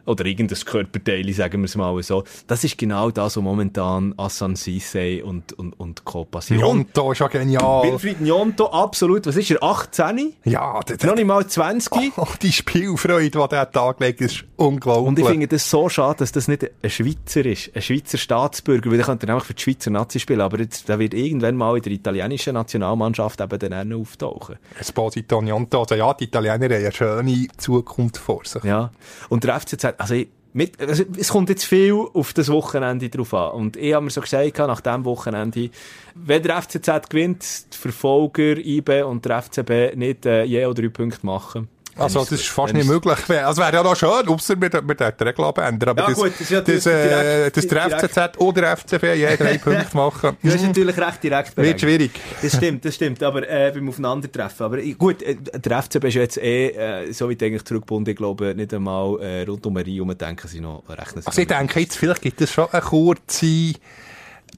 [0.06, 2.24] Oder irgendein Körperteil, sagen wir es mal so.
[2.48, 6.26] Das ist genau das, was momentan Assan Sissé und, und, und Co.
[6.26, 6.62] passiert.
[6.62, 7.84] Und Jonto ist ja genial.
[7.84, 9.26] Wilfried Njonto, absolut.
[9.26, 9.62] Was ist er?
[9.62, 10.34] 18?
[10.46, 11.92] Ja, der, Noch nicht mal 20?
[12.18, 15.08] Oh, die Spielfreude, die der Tag legt, ist unglaublich.
[15.08, 18.90] Und ich finde das so schade, dass das nicht ein Schweizer ist, ein Schweizer Staatsbürger,
[18.92, 21.78] weil der könnte einfach für die Schweizer Nazi spielen, aber jetzt, der wird irgendwann mal
[21.78, 24.58] in der italienischen Nationalmannschaft eben dann auch auftauchen.
[24.80, 25.82] Esposito Njonto.
[25.82, 28.64] Also ja, die Italiener haben eine schöne Zukunft vor sich.
[28.64, 28.92] Ja.
[29.30, 33.34] Und der FCZ, also, ich, mit, also es kommt jetzt viel auf das Wochenende drauf
[33.34, 33.52] an.
[33.52, 35.70] Und ich habe mir so gesagt, nach dem Wochenende,
[36.16, 40.90] wenn der FCZ gewinnt, die Verfolger, IB und der FCB nicht äh, je oder drei
[40.90, 41.70] Punkte machen.
[41.98, 43.18] Also, das ist fast nicht möglich.
[43.30, 45.90] Also, wäre ja noch schön, außer wir, wir dürfen die Regel abändern.
[45.90, 49.38] Aber Ja, das, gut, das ja das, äh, das der FCZ oder der FCB je
[49.38, 50.38] drei Punkte machen.
[50.42, 52.12] Du hast natürlich recht direkt Wird schwierig.
[52.42, 54.66] Das stimmt, das stimmt, aber äh, beim Aufeinandertreffen.
[54.66, 58.56] Aber gut, äh, der FCB ist jetzt eh, äh, so wie ich eigentlich zurückgebunden, glaube,
[58.56, 61.80] nicht einmal äh, rund um Rie herum denken sie noch, rechnen sie Also, ich denke
[61.80, 63.74] jetzt, vielleicht gibt es schon eine kurze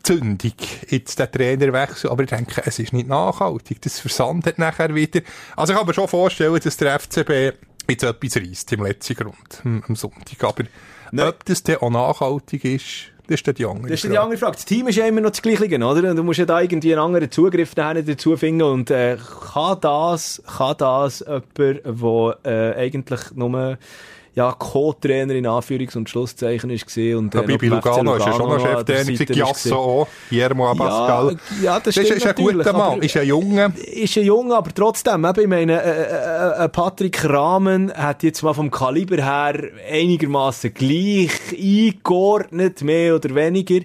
[0.03, 0.53] Zündung,
[0.89, 3.81] jetzt der Trainerwechsel, aber ich denke, es ist nicht nachhaltig.
[3.81, 5.21] Das versandet nachher wieder.
[5.55, 7.57] Also, ich kann mir schon vorstellen, dass der FCB
[7.89, 10.43] jetzt etwas reisst im letzten Grund, am am Sonntag.
[10.43, 10.63] Aber
[11.11, 11.27] Nein.
[11.29, 14.21] ob das dann auch nachhaltig ist, das ist dann die andere Das ist die Frage.
[14.21, 14.55] andere Frage.
[14.55, 16.13] Das Team ist ja immer noch das Gleiche, oder?
[16.13, 18.63] Du musst ja da irgendwie einen anderen Zugriff dazu finden.
[18.63, 19.17] Und äh,
[19.53, 23.77] kann das, kann das jemand, der äh, eigentlich nur
[24.35, 28.25] ja, Co-Trainer in Anführungs- und Schlusszeichen ist gesehen und Ja, Bibi beim FC Lugano ist
[28.25, 31.37] ja schon noch Cheftrainer, Giasso auch, Guillermo Abascal.
[31.61, 33.73] Ja, ja, das das stimmt ist, ist ein guter Mann, ist ein Junge.
[33.93, 38.41] ist ein Junge, aber trotzdem, eben, ich meine, äh, äh, äh, Patrick Rahmen hat jetzt
[38.41, 43.81] mal vom Kaliber her einigermaßen gleich eingeordnet, mehr oder weniger.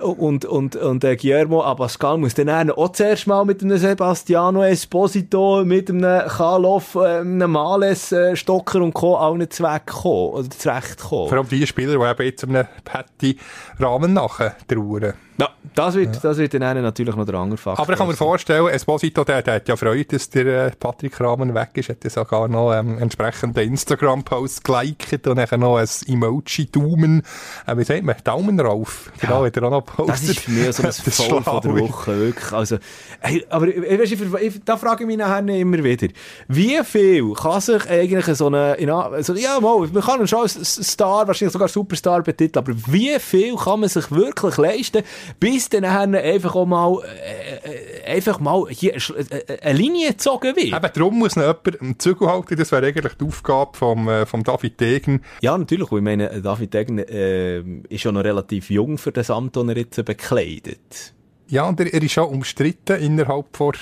[0.00, 5.64] Und, und, und äh, Guillermo Abascal muss dann auch zuerst mal mit einem Sebastiano Esposito,
[5.64, 9.16] mit einem Kalof, äh, einem Males, äh, Stocker und Co.
[9.16, 11.28] allen zuwegkommen, oder zurechtkommen.
[11.28, 13.36] Vor allem die Spieler, die eben jetzt einem Patty
[13.78, 15.14] Rahmen nachher trauern.
[15.38, 15.48] Ja,
[15.80, 17.82] das wird, das wird dann natürlich noch der andere Faktor.
[17.84, 21.20] Aber ich kann mir vorstellen, Esposito, der, der hat ja Freude, dass der äh, Patrick
[21.20, 25.88] Rahmen weg ist, hat ja sogar noch ähm, entsprechende Instagram-Post geliked und dann noch ein
[26.06, 27.22] Emoji-Daumen,
[27.66, 29.10] äh, wie sagt man, Daumen rauf.
[29.20, 30.08] Genau, hat er auch noch gepostet.
[30.14, 31.76] Das ist für mich so ein Das Foul von der.
[31.78, 32.52] Woche, wirklich.
[32.52, 32.76] Also,
[33.20, 36.08] hey, aber äh, weißt, ich, ich, da frage ich mich nachher immer wieder,
[36.48, 40.40] wie viel kann sich eigentlich so eine, in, A- so, ja, mal, man kann schon
[40.40, 40.54] als
[40.90, 45.02] Star, wahrscheinlich sogar Superstar betiteln, aber wie viel kann man sich wirklich leisten,
[45.38, 50.56] bis dann einfach auch mal, äh, äh, einfach mal hier äh, äh, eine Linie gezogen
[50.56, 50.74] wird?
[50.74, 54.26] Eben, darum muss noch jemand am Zügel halten, das wäre eigentlich die Aufgabe vom, äh,
[54.26, 55.22] vom David Degen.
[55.40, 55.90] Ja, natürlich.
[55.90, 59.66] weil Ich meine, David Degen äh, ist ja noch relativ jung für das Amt, das
[59.68, 61.14] er jetzt bekleidet.
[61.48, 63.74] Ja, und er, er ist auch umstritten innerhalb vor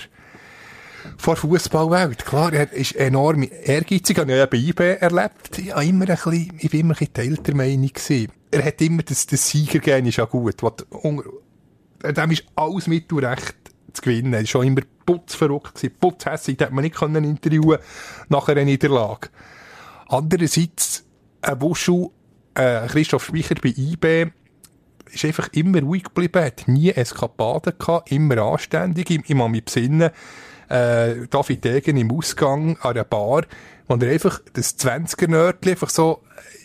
[1.16, 2.24] vor Fußballwelt.
[2.24, 5.58] Klar, er ist enorm ehrgeizig, habe ich ja bei IB erlebt.
[5.58, 8.32] Ich, habe immer ein bisschen, ich bin immer ein bisschen Teil der Meinung gewesen.
[8.50, 10.62] Er hat immer das, das Siegergehen ist ja gut.
[10.62, 10.86] Was,
[12.02, 13.56] dem ist alles mit und recht
[13.92, 14.32] zu gewinnen.
[14.32, 17.78] Er war schon immer putzverrückt putzhässig, den hat man nicht interviewen
[18.28, 19.28] nach einer Niederlage.
[20.08, 21.04] Andererseits,
[21.42, 22.10] ein Wuschu,
[22.54, 24.30] äh, Christoph Speicher bei IB,
[25.10, 29.10] ist einfach immer ruhig geblieben, hat nie Eskapaden gehabt, immer anständig.
[29.10, 30.10] Ich, ich muss besinnen,
[30.68, 33.44] äh, David Degen im Ausgang an einer Bar,
[33.86, 36.22] wo er einfach das 20er-Nördli einfach so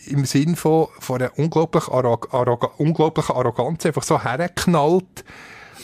[0.08, 5.24] im Sinn von, von einer unglaublich arrog arrog unglaublichen Arroganz einfach so hergeknallt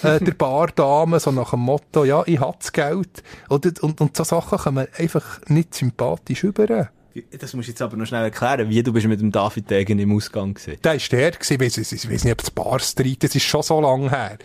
[0.04, 3.24] äh, der Bardame, so nach dem Motto, ja, ich hab das Geld.
[3.50, 6.90] Und, und, und so Sachen kommen einfach nicht sympathisch über.
[7.32, 10.00] Das musst du jetzt aber noch schnell erklären, wie du bist mit dem David Degen
[10.00, 10.80] im Ausgang gewesen.
[10.84, 13.82] Der ist der gewesen, ich weiss nicht, ob es Bar Street, das ist schon so
[13.82, 14.38] lange her,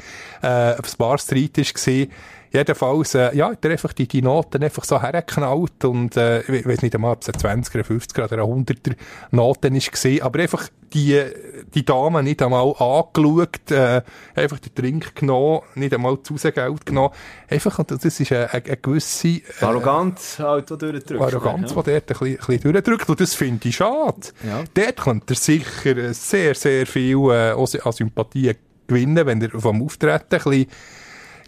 [0.42, 2.10] äh, ob es Bar Street ist gewesen,
[2.54, 6.64] Jedenfalls, äh, ja, hat er einfach die, die Noten einfach so hergeknallt und, äh, ich
[6.64, 8.94] weiß nicht einmal, ob es eine 20er, 50er oder eine 100er
[9.32, 11.20] Noten ist gesehen, aber einfach die,
[11.74, 14.02] die Dame nicht einmal angeschaut, äh,
[14.36, 17.12] einfach den Trink genommen, nicht einmal zu Geld genommen,
[17.50, 21.22] einfach, und das ist eine, eine, gewisse, äh, Arroganz halt, die durchdrückt.
[21.22, 24.28] Arroganz, die dort ein bisschen, ein bisschen durchdrückt, und das finde ich schade.
[24.46, 24.62] Ja.
[24.74, 28.54] Dort könnte er sicher sehr, sehr viel, äh, an Sympathie
[28.86, 30.66] gewinnen, wenn er vom Auftreten ein bisschen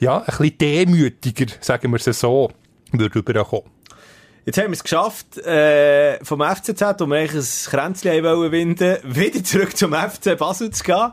[0.00, 2.50] ja, ein bisschen demütiger, sagen wir es so,
[2.92, 3.70] würde rüberkommen.
[4.44, 8.98] Jetzt haben wir es geschafft, äh, vom FCZ, wo wir eigentlich ein Kränzchen wollen winden,
[9.04, 11.10] wieder zurück zum FC Basel zu gehen.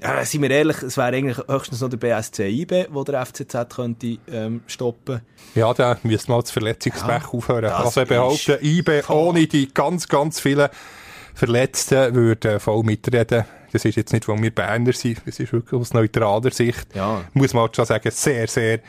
[0.00, 3.74] Ja, sind wir ehrlich, es wäre eigentlich höchstens noch der BSC IB, wo der FCZ
[3.74, 5.20] könnte ähm, stoppen.
[5.56, 7.66] Ja, da müsste mal das Verletzungspech ja, aufhören.
[7.66, 10.68] Also ich behaupte, IB ohne die ganz, ganz vielen
[11.34, 13.44] Verletzten würde voll mitreden.
[13.72, 17.22] Das ist jetzt nicht, weil wir Berner sind, das ist wirklich aus neutraler Sicht, ja.
[17.34, 18.80] muss man halt schon sagen, sehr, sehr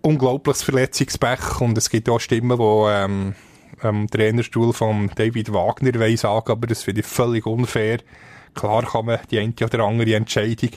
[0.00, 3.34] unglaubliches Verletzungspech und es gibt auch Stimmen, die ähm,
[3.80, 7.98] am Trainerstuhl von David Wagner wollen sagen, aber das finde ich völlig unfair.
[8.54, 10.70] Klar kann man die eine oder andere Entscheidung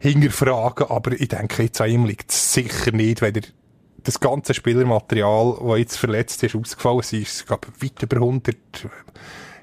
[0.00, 3.42] hinterfragen, aber ich denke, jetzt an ihm liegt es sicher nicht, wenn er
[4.02, 8.56] das ganze Spielermaterial, das jetzt verletzt ist, ausgefallen ist, ist glaube weit über 100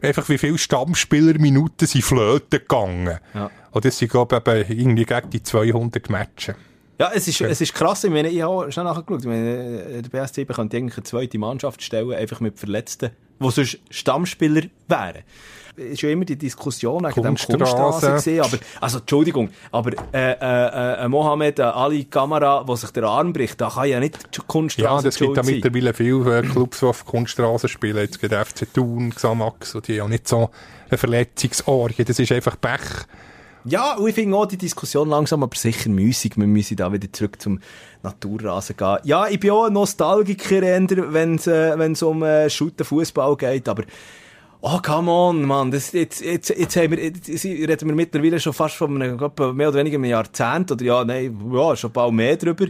[0.01, 3.19] einfach wie viele Stammspielerminuten sind flöten gegangen.
[3.33, 3.51] Ja.
[3.71, 6.55] Und das sind, glaube ich, irgendwie gegen die 200 Matches.
[6.99, 7.47] Ja, es ist, ja.
[7.47, 8.03] es ist krass.
[8.03, 9.21] Ich meine, ich habe schon nachgeschaut.
[9.21, 13.79] Ich meine, der BSC könnte eigentlich eine zweite Mannschaft stellen, einfach mit Verletzten, die sonst
[13.89, 15.23] Stammspieler wären
[15.77, 21.05] ist ja immer die Diskussion wegen dem Kunststraße gesehen, aber, also, Entschuldigung, aber, äh, äh,
[21.05, 24.17] äh, Mohamed Ali Kamera, der sich der Arm bricht, da kann ja nicht
[24.47, 27.97] Kunststraße Ja, das gibt ja mittlerweile viele äh, Clubs, die auf Kunststraße spielen.
[27.97, 30.49] Jetzt geht FC Thun, Xamax, und die haben ja nicht so
[30.89, 32.03] eine Verletzungsorgie.
[32.03, 33.05] Das ist einfach Pech.
[33.69, 36.37] Ja, und ich finde auch die Diskussion langsam aber sicher müßig.
[36.37, 37.59] Wir müssen da wieder zurück zum
[38.01, 38.97] Naturrasen gehen.
[39.03, 43.83] Ja, ich bin auch ein Nostalgiker, wenn es äh, um äh, Fußball geht, aber
[44.59, 45.69] Oh, come on, Mann.
[45.69, 49.17] Das, jetzt, jetzt, jetzt, haben wir, jetzt reden wir mittlerweile schon fast von einem,
[49.55, 52.65] mehr oder weniger einem Jahrzehnt, oder ja, nein, ja, schon bald mehr drüber.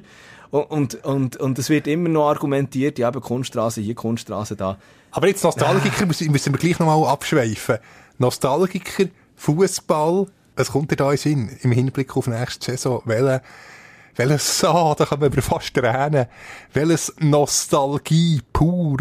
[0.52, 4.78] Und, und, und es wird immer noch argumentiert, ja, eben Kunststraße hier, Kunststraße da.
[5.12, 7.78] Aber jetzt Nostalgiker müssen, müssen wir gleich nochmal abschweifen.
[8.18, 10.28] Nostalgiker, Fußball,
[10.58, 13.42] es kommt dir da in Sinn, im Hinblick auf nächste Saison, welche,
[14.16, 16.26] welches, ah, da kann man fast tränen,
[16.74, 18.98] welches Nostalgie pur,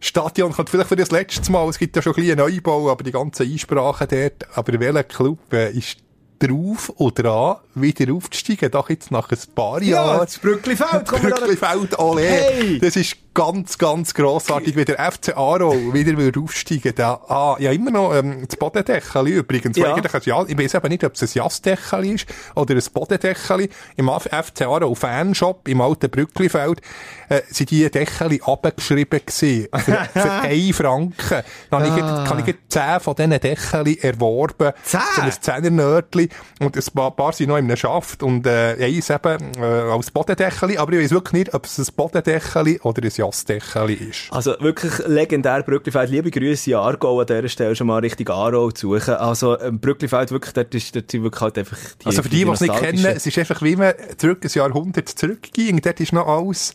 [0.00, 3.02] Stadion kommt vielleicht für das letzte Mal, es gibt ja schon ein bisschen Neubau, aber
[3.02, 5.98] die ganzen Einsprachen dort, aber welcher Club äh, ist
[6.38, 10.18] drauf oder dran, wieder aufzusteigen, doch jetzt nach ein paar Jahren.
[10.18, 11.06] Ja, das Brücklifeld.
[11.06, 12.22] Brücklifeld, ole.
[12.22, 12.78] Hey.
[12.78, 17.70] Das ist ganz, ganz grossartig, wie der FC Aro wieder will aufsteigen da, ah, ja,
[17.70, 19.76] immer noch, ähm, das Bodendeckel übrigens.
[19.76, 19.92] Ja.
[19.92, 23.68] Eigentlich ja, ich weiß eben nicht, ob es ein Jastdeckel ist oder ein Bodendeckel.
[23.96, 26.80] Im FC Aro Fanshop im alten Brücklifeld,
[27.28, 29.68] äh, sind die Deckel abgeschrieben gewesen.
[29.70, 31.42] Für, für einen Franken.
[31.70, 32.22] Dann ah.
[32.22, 34.72] ich, kann ich zehn von diesen Deckel erworben.
[34.82, 35.00] Zehn?
[35.14, 36.30] So ein Zehnernördli.
[36.60, 40.10] Und ein paar, paar sind noch in einem Schaft und, äh, eins eben, äh, als
[40.10, 40.78] Bodendeckel.
[40.78, 44.28] Aber ich weiß wirklich nicht, ob es ein Bodendeckel oder ein Jastdeckel ist.
[44.30, 46.10] Also wirklich legendär Brücklifeld.
[46.10, 49.14] Liebe Grüße in Aargau an dieser Stelle schon mal richtig Aargau zu suchen.
[49.14, 52.44] Also ähm, Brücklifeld wirklich, dort ist, dort sind wirklich halt einfach die Also für die,
[52.44, 55.80] die es nicht kennen, es ist einfach wie man zurück ein Jahrhundert zurückging.
[55.80, 56.74] Dort ist noch alles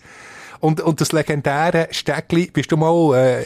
[0.59, 3.45] und, und das legendäre Stegli, bist du mal äh,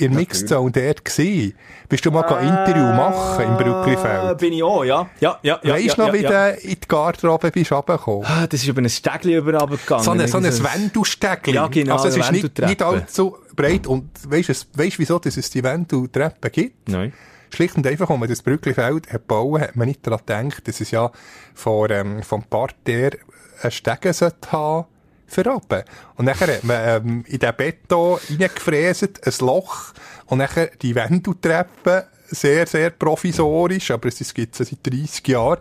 [0.00, 1.54] in Mixzone dort gewesen?
[1.88, 4.38] Bist du mal äh, ein Interview machen im Brücklifeld?
[4.38, 5.08] Bin ich auch, ja.
[5.20, 6.52] ja, ja, ja weißt du ja, noch, wie ja.
[6.52, 8.24] du in die Garderobe bist runtergekommen?
[8.24, 10.04] Ah, das ist über ein Stegli runtergegangen.
[10.04, 11.54] So ein, so ein Wendu-Stegli.
[11.54, 11.96] Ja, genau.
[11.96, 13.86] Also es ist nicht, nicht allzu breit.
[13.86, 14.54] Und weißt du,
[14.98, 16.88] wieso dass es die Wendu-Treppe gibt?
[16.88, 17.12] Nein.
[17.52, 20.92] Schlicht und einfach, als man das Brücklifeld bauen, hat man nicht daran gedacht, dass es
[20.92, 21.10] ja
[21.54, 23.18] vor, ähm, vom Parterre
[23.62, 24.86] einen Stegen sollte haben
[25.30, 25.82] verraten.
[26.16, 29.92] Und nachher hat man ähm, in den Beton reingefräset, ein Loch,
[30.26, 35.58] und nachher die Wendeltreppe, sehr, sehr provisorisch, aber es gibt es seit 30 Jahren,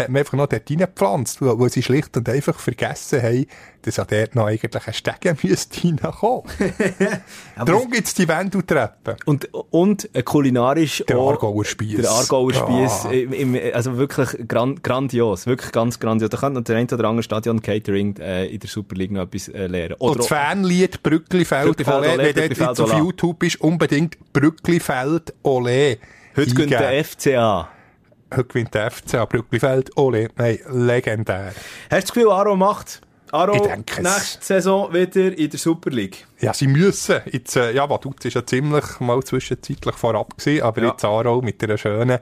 [0.00, 3.46] hat man einfach noch dort reingepflanzt, wo, wo sie schlicht und einfach vergessen haben,
[3.82, 6.42] dass an dort noch eigentlich ein Stegen müsste reinkommen.
[7.64, 9.16] Darum gibt es die Wendeltreppe.
[9.24, 12.00] Und, und kulinarisch Der Aargauer Spieß.
[12.00, 13.74] Der Aargauer Spieß, ah.
[13.74, 16.30] also wirklich grand, grandios, wirklich ganz grandios.
[16.30, 19.48] Da kann der ein oder andere Stadion Catering äh, in der Super League noch etwas
[19.48, 19.94] äh, lernen.
[19.98, 25.34] Oder und das Fanlied Brücklifeld, Brücklifeld Olé, Olé, wenn du auf YouTube bist, unbedingt Brücklifeld
[25.42, 25.98] Olé
[26.36, 26.70] Heute eingeben.
[26.70, 27.68] der FCA.
[28.32, 29.96] Heute gewinnt der FCA Brücklifeld.
[29.96, 31.46] Ole, nein, legendär.
[31.48, 31.54] Hast
[31.90, 33.00] du das Gefühl, Aro macht?
[33.32, 33.52] Aro,
[34.00, 36.26] nächste Saison wieder in der Super League.
[36.40, 37.20] Ja, sie müssen.
[37.30, 40.88] Jetzt, äh, ja, Vaduz ist ja ziemlich mal zwischenzeitlich vorab gewesen, aber Ja.
[40.90, 42.18] jetzt Aarau mit einer schönen,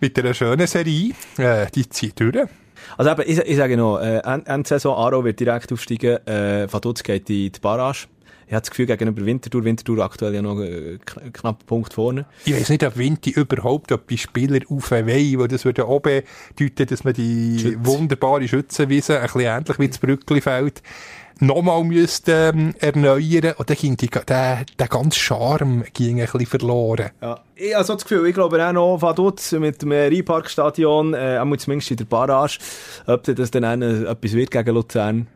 [0.00, 2.48] mit einer schönen Serie, äh, die zieht durch.
[2.96, 6.66] Also eben, ich, ich sage noch, äh, Ende Ende Saison, Aro wird direkt aufsteigen, äh,
[6.72, 8.06] Vaduz geht in die Barrage.
[8.48, 12.24] Ich habe das Gefühl, gegenüber Winterthur, Winterthur aktuell ja noch äh, kn knapp Punkt vorne.
[12.46, 17.04] Ich weiss nicht, ob Vinti überhaupt etwas Spieler aufweihen, weil das würde auch bedeuten, dass
[17.04, 17.86] man die Schütze.
[17.86, 20.82] wunderbare Schützenwiese, ein bisschen ähnlich wie das Brücklifeld,
[21.40, 23.52] nochmal müsste, ähm, erneuern.
[23.58, 27.10] Und dann ging die, der, der ganze Charme ging ein bisschen verloren.
[27.20, 27.40] Ja.
[27.54, 31.58] Ich habe so das Gefühl, ich glaube auch noch Vaduz mit dem Rheinparkstadion, äh, einmal
[31.58, 32.58] zumindest in der Barrage,
[33.06, 35.26] ob das dann äh, etwas wird gegen Luzern.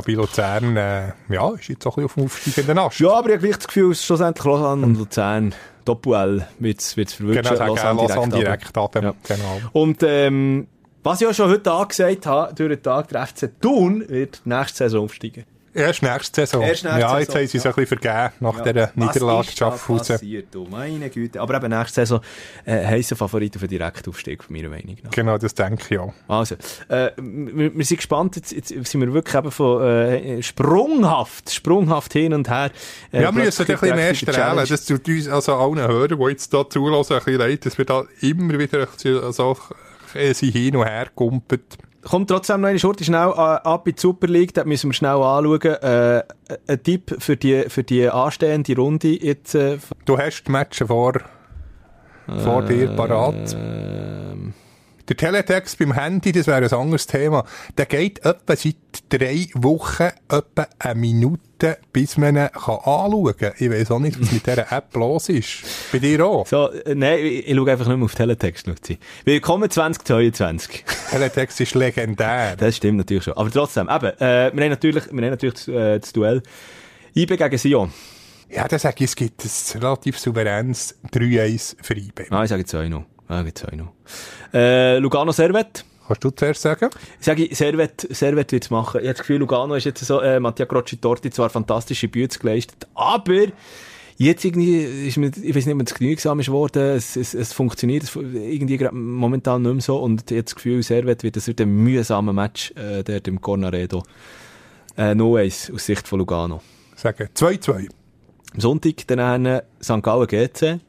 [0.00, 3.00] Bei Luzern, äh, ja, ist jetzt auch ein bisschen auf dem aufsteigenden Ast.
[3.00, 6.80] Ja, aber ich habe gleich das Gefühl, es ist schlussendlich Lausanne und Luzern, Doppel wird
[6.80, 7.42] es verwünschen.
[7.42, 8.94] Genau, Lausanne, Lausanne direkt, direkt.
[8.94, 9.14] Ja.
[9.22, 9.60] Genau.
[9.72, 10.68] Und ähm,
[11.02, 14.84] was ich ja schon heute angesagt habe, durch den Tag, der FC Thun wird nächste
[14.84, 15.44] Saison aufsteigen.
[15.78, 16.62] Erst nächste Saison.
[16.62, 17.70] Erst nächste ja, jetzt Saison, haben sie es ja.
[17.70, 20.16] ein bisschen vergeben nach dieser Niederlage Schaffhausen.
[20.16, 21.40] passiert, du meine Güte.
[21.40, 22.20] Aber eben nächste Saison
[22.64, 25.10] äh, heissen Favorit auf den Direktaufstieg, meiner Meinung nach.
[25.10, 26.12] Genau, das denke ich auch.
[26.26, 26.56] Also,
[26.88, 32.12] äh, wir, wir sind gespannt, jetzt, jetzt sind wir wirklich eben von äh, sprunghaft, sprunghaft
[32.12, 32.70] hin und her.
[33.12, 34.66] Äh, Ja, wir müssen ein bisschen mehr strahlen.
[34.68, 37.84] Das tut uns, also allen Hörern, die jetzt da zulassen, ein bisschen leid, dass wir
[37.84, 38.88] da immer wieder
[39.32, 39.56] so
[40.14, 41.78] äh, sie hin und her kumpelt.
[42.02, 44.94] Kommt trotzdem noch eine Schurte schnell äh, ab in die Super League, da müssen wir
[44.94, 45.60] schnell anschauen.
[45.62, 46.22] Äh,
[46.68, 49.54] ein Tipp für die, für die anstehende Runde jetzt.
[49.54, 51.14] Äh, Du hast die Matches vor,
[52.44, 53.56] vor dir parat.
[53.58, 54.54] ähm,
[55.08, 57.46] Der Teletext beim Handy, das wäre ein anderes Thema.
[57.78, 58.76] Der geht etwa seit
[59.08, 63.52] drei Wochen etwa eine Minute, bis man ihn kann anschauen kann.
[63.58, 65.62] Ich weiss auch nicht, was mit dieser App los ist.
[65.92, 66.46] Bei dir auch.
[66.46, 68.98] so, äh, nein, ich, ich schaue einfach nicht mehr auf Teletext, Luzi.
[69.24, 70.84] Willkommen 2022.
[71.10, 72.56] Teletext ist legendär.
[72.56, 73.34] Das stimmt natürlich schon.
[73.34, 76.42] Aber trotzdem, eben, äh, wir haben natürlich, wir haben natürlich das, äh, das Duell
[77.16, 77.92] IB gegen Sion.
[78.50, 82.26] Ja, dann sage ich, es gibt ein relativ souveränes 3-1 für IB.
[82.28, 83.04] Ah, ich sage 2-0.
[83.28, 83.86] Ah, ich sage 2-0.
[84.54, 85.84] Äh, Lugano Servet.
[86.06, 86.88] Kannst du zuerst sagen?
[87.20, 89.00] Ich sage, Servet, Servet wird's machen.
[89.00, 92.86] Ich habe das Gefühl, Lugano ist jetzt so, äh, Mattia Crocci-Torti zwar fantastische Bühne geleistet,
[92.94, 93.48] aber
[94.16, 97.52] jetzt irgendwie ist mir, ich weiß nicht, ob es genügsam ist geworden, es, es, es
[97.52, 101.46] funktioniert es, irgendwie momentan nicht mehr so und ich habe das Gefühl, Servet wird, das
[101.46, 104.02] wird ein mühsamer Match, äh, der im Cornaredo.
[104.96, 106.62] Äh, no ways, aus Sicht von Lugano.
[106.96, 107.88] Sagen 2-2.
[108.54, 110.02] Am Sonntag dann St.
[110.02, 110.80] Gallen GC.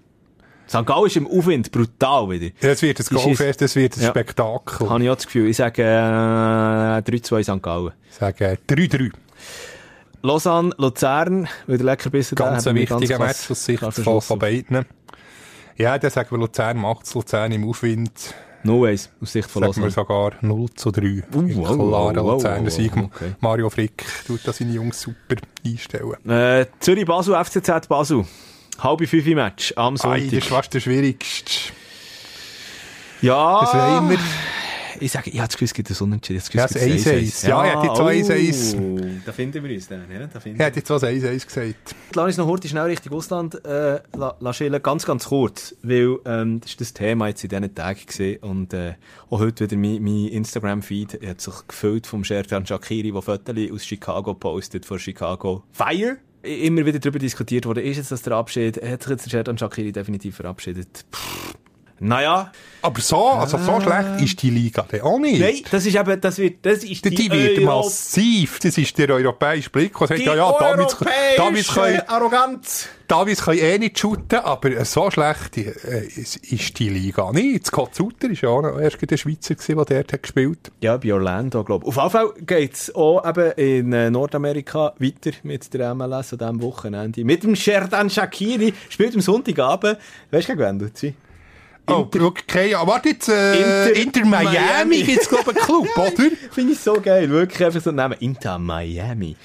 [0.69, 0.85] St.
[0.85, 2.45] Gallen ist im Aufwind brutal wieder.
[2.61, 4.09] Ja, Das wird ein Goalfest, das wird ein Ja.
[4.09, 4.89] Spektakel.
[4.89, 5.49] Habe ich auch das Gefühl.
[5.49, 7.63] Ich sage äh, 3-2 St.
[7.63, 7.91] Gallen.
[8.09, 9.11] Ich sage 3-3.
[10.21, 14.85] Lausanne, Luzern, wieder lecker bisschen Ganz ein wichtiger Match aus Sicht von, von beiden.
[15.77, 18.11] Ja, dann sagen wir, Luzern macht es, Luzern im Aufwind.
[18.63, 19.91] No ways, aus Sicht von Sagen wir Lausanne.
[19.91, 21.01] sogar 0 zu 3.
[21.01, 22.91] Uh, wow, klarer wow, Luzerner wow, Sieg.
[22.97, 23.33] okay.
[23.39, 26.29] Mario Frick tut da seine Jungs super einstellen.
[26.29, 27.87] Äh, Zürich-Basel, FCZ
[28.83, 30.23] Halbe fünf Match am Ei, Sonntag.
[30.25, 31.73] das ist fast der schwierigste.
[33.21, 34.19] ja, Das wollen wir.
[35.01, 36.41] ich sage, ich habe das Gefühl, es gibt ein Unentschieden.
[36.53, 37.47] Ja, das Gefühl, das es gibt 1-1.
[37.47, 38.77] Ja, ich hätte jetzt auch 1-1.
[38.79, 40.27] Oh, Da finden wir uns dann, ja?
[40.27, 41.95] Da finden Ich hätte jetzt was 1-1 gesagt.
[42.15, 44.79] Lass uns noch kurz schnell Richtung Ausland äh, la.
[44.79, 48.73] Ganz, ganz kurz, weil ähm, das ist das Thema jetzt in diesen Tagen gesehen und
[48.73, 48.95] äh,
[49.29, 53.85] auch heute wieder mein, mein Instagram-Feed hat sich gefüllt vom Sherdan Shakiri, der Fotos aus
[53.85, 56.17] Chicago postet, von Chicago Fire.
[56.41, 58.81] Immer wieder darüber diskutiert wurde, ist jetzt das der Abschied?
[58.81, 61.05] Hat sich jetzt der Sherdan Shakiri definitiv verabschiedet?
[61.13, 61.53] Pff,
[61.99, 65.41] naja, Aber so, also so schlecht ist die Liga dann auch nicht.
[65.41, 65.45] Ah.
[65.47, 68.59] nein, das ist eben, das wird, das ist Die, die wird Euro- massiv.
[68.59, 69.97] Das ist der europäische Blick.
[69.97, 70.97] der sagt, ja, ja, Davids,
[71.35, 72.87] Davids, können, Arroganz.
[73.07, 77.65] Davids können eh nicht shooten, aber so schlecht äh, ist die Liga nicht.
[77.67, 80.71] Scott Sutter ist ja auch noch erst der Schweizer gewesen, der dort hat gespielt.
[80.79, 81.97] Ja, bei Orlando, glaube ich.
[81.97, 86.61] Auf jeden Fall geht's auch eben in äh, Nordamerika weiter mit der MLS an diesem
[86.61, 87.25] Wochenende.
[87.25, 88.73] Mit dem Sherdan Shakiri.
[88.89, 89.97] Spielt am Sonntagabend.
[90.31, 91.13] Weißt du, gegen wen du?
[91.91, 95.03] Oh, okay, ja, warte jetzt, äh, Inter- Inter, Miami, Miami.
[95.03, 96.29] gibt's glaube ich einen Club, oder?
[96.51, 97.29] Finde ich so geil.
[97.29, 98.17] Wirklich einfach so Namen.
[98.19, 99.35] Inter Miami.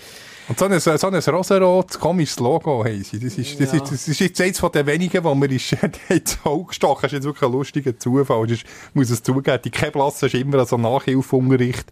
[0.47, 3.19] Und so ein, so ein rosarotes, komisches Logo haben sie.
[3.19, 3.83] Das ist, das Ja.
[3.83, 5.75] ist, das ist jetzt eins von den wenigen, wo mir ist,
[6.11, 8.47] ins Auge gestochen Das ist jetzt wirklich ein lustiger Zufall.
[8.47, 11.87] Das ist, muss es zugeben, die Keblasse ist immer so Nachhilfunterricht.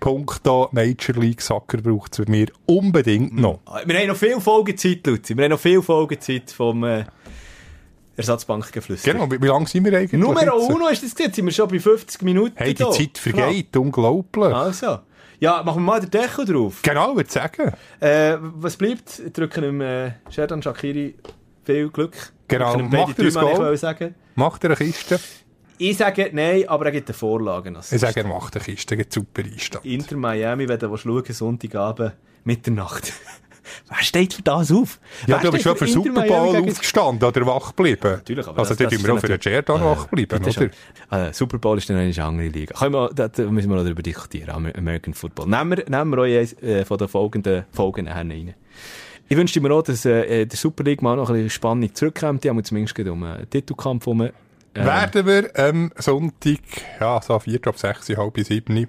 [0.00, 3.60] Punkto Major League Soccer braucht es mir unbedingt noch.
[3.84, 5.36] Wir haben noch viel Folgezeit, Luzi.
[5.36, 7.04] Wir haben noch viel Folgezeit vom äh,
[8.20, 9.12] Ersatzbankgeflüster.
[9.12, 10.20] Genau, wie, wie lange sind wir eigentlich?
[10.20, 10.70] Jetzt?
[10.70, 11.36] uno ist das jetzt.
[11.36, 12.90] Sind wir schon bei 50 Minuten Hey, die da.
[12.90, 14.46] Zeit vergeht, unglaublich.
[14.48, 14.54] Knapp.
[14.54, 14.98] Also.
[15.40, 16.80] Ja, machen wir mal den Deckel drauf.
[16.82, 17.72] Genau, würde ich sagen.
[17.98, 19.36] Äh, was bleibt?
[19.36, 21.14] Drücken dem äh, Sherdan Shakiri
[21.64, 22.32] viel Glück.
[22.46, 23.76] Genau, Wir macht er ein Goal?
[23.76, 24.14] sagen.
[24.34, 25.18] Macht er eine Kiste?
[25.78, 27.72] Ich sage nein, aber er gibt eine Vorlage.
[27.90, 29.86] Ich sage, er macht eine Kiste, gibt super Einstand.
[29.86, 32.12] Inter Miami, wenn du schauen Sonntagabend,
[32.44, 33.12] Mitternacht.
[33.88, 34.98] Wer steht für das auf?
[35.26, 38.00] Ja, Wer du bist schon für Super Bowl aufgestanden oder wach geblieben.
[38.02, 41.28] Natürlich, aber Also, das- da das ist auch für den auch wach geblieben, oder?
[41.28, 42.74] Äh, Super Bowl ist dann eine andere Liga.
[42.78, 44.50] Können wir, da, müssen wir noch darüber diskutieren.
[44.50, 45.46] Amer- American Football.
[45.48, 48.54] Nehmen wir, nehmen wir euch eins, äh, von den folgenden Folgen rein.
[49.28, 52.42] Ich wünschte mir auch, dass äh, der Super League mal noch ein bisschen Spannung zurückkommt.
[52.42, 54.22] Die haben wir zumindest gerade um einen Titelkampf herum.
[54.22, 54.30] Ähm,
[54.74, 56.58] Werden wir am Sonntag,
[57.00, 58.86] ja, so 4 ab 6, halb bis 7,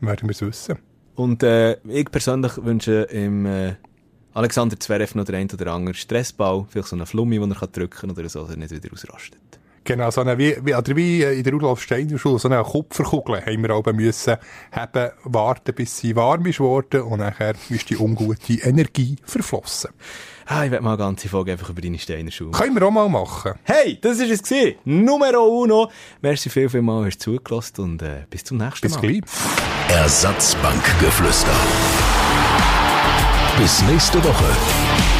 [0.00, 0.78] werden wir es wissen.
[1.16, 3.74] Und äh, ich persönlich wünsche im äh,
[4.34, 7.72] Alexander Zverev noch den einen oder anderen Stressball, vielleicht so einen Flummi, den er kann
[7.72, 9.40] drücken kann oder so, dass er nicht wieder ausrastet.
[9.88, 13.40] Genau, so eine, wie, wie, oder wie in der Rudolf Steiner Schule, so eine Kupferkugel
[13.40, 14.36] haben wir oben müssen
[14.70, 19.88] haben, warten, bis sie warm ist worden und nachher ist die ungute Energie verflossen.
[20.44, 22.50] Ah, ich werde mal eine ganze Folge einfach über deine Steiner Schule.
[22.50, 23.54] Können wir auch mal machen.
[23.64, 24.76] Hey, das ist es gewesen.
[24.84, 25.90] Numero uno.
[26.20, 29.00] Merci viel, viel mal, hast du zugelassen und äh, bis zum nächsten Bis Mal.
[29.00, 29.22] gleich.
[29.88, 32.17] Ersatzbankgeflüster.
[33.58, 35.17] Bis nächste Woche.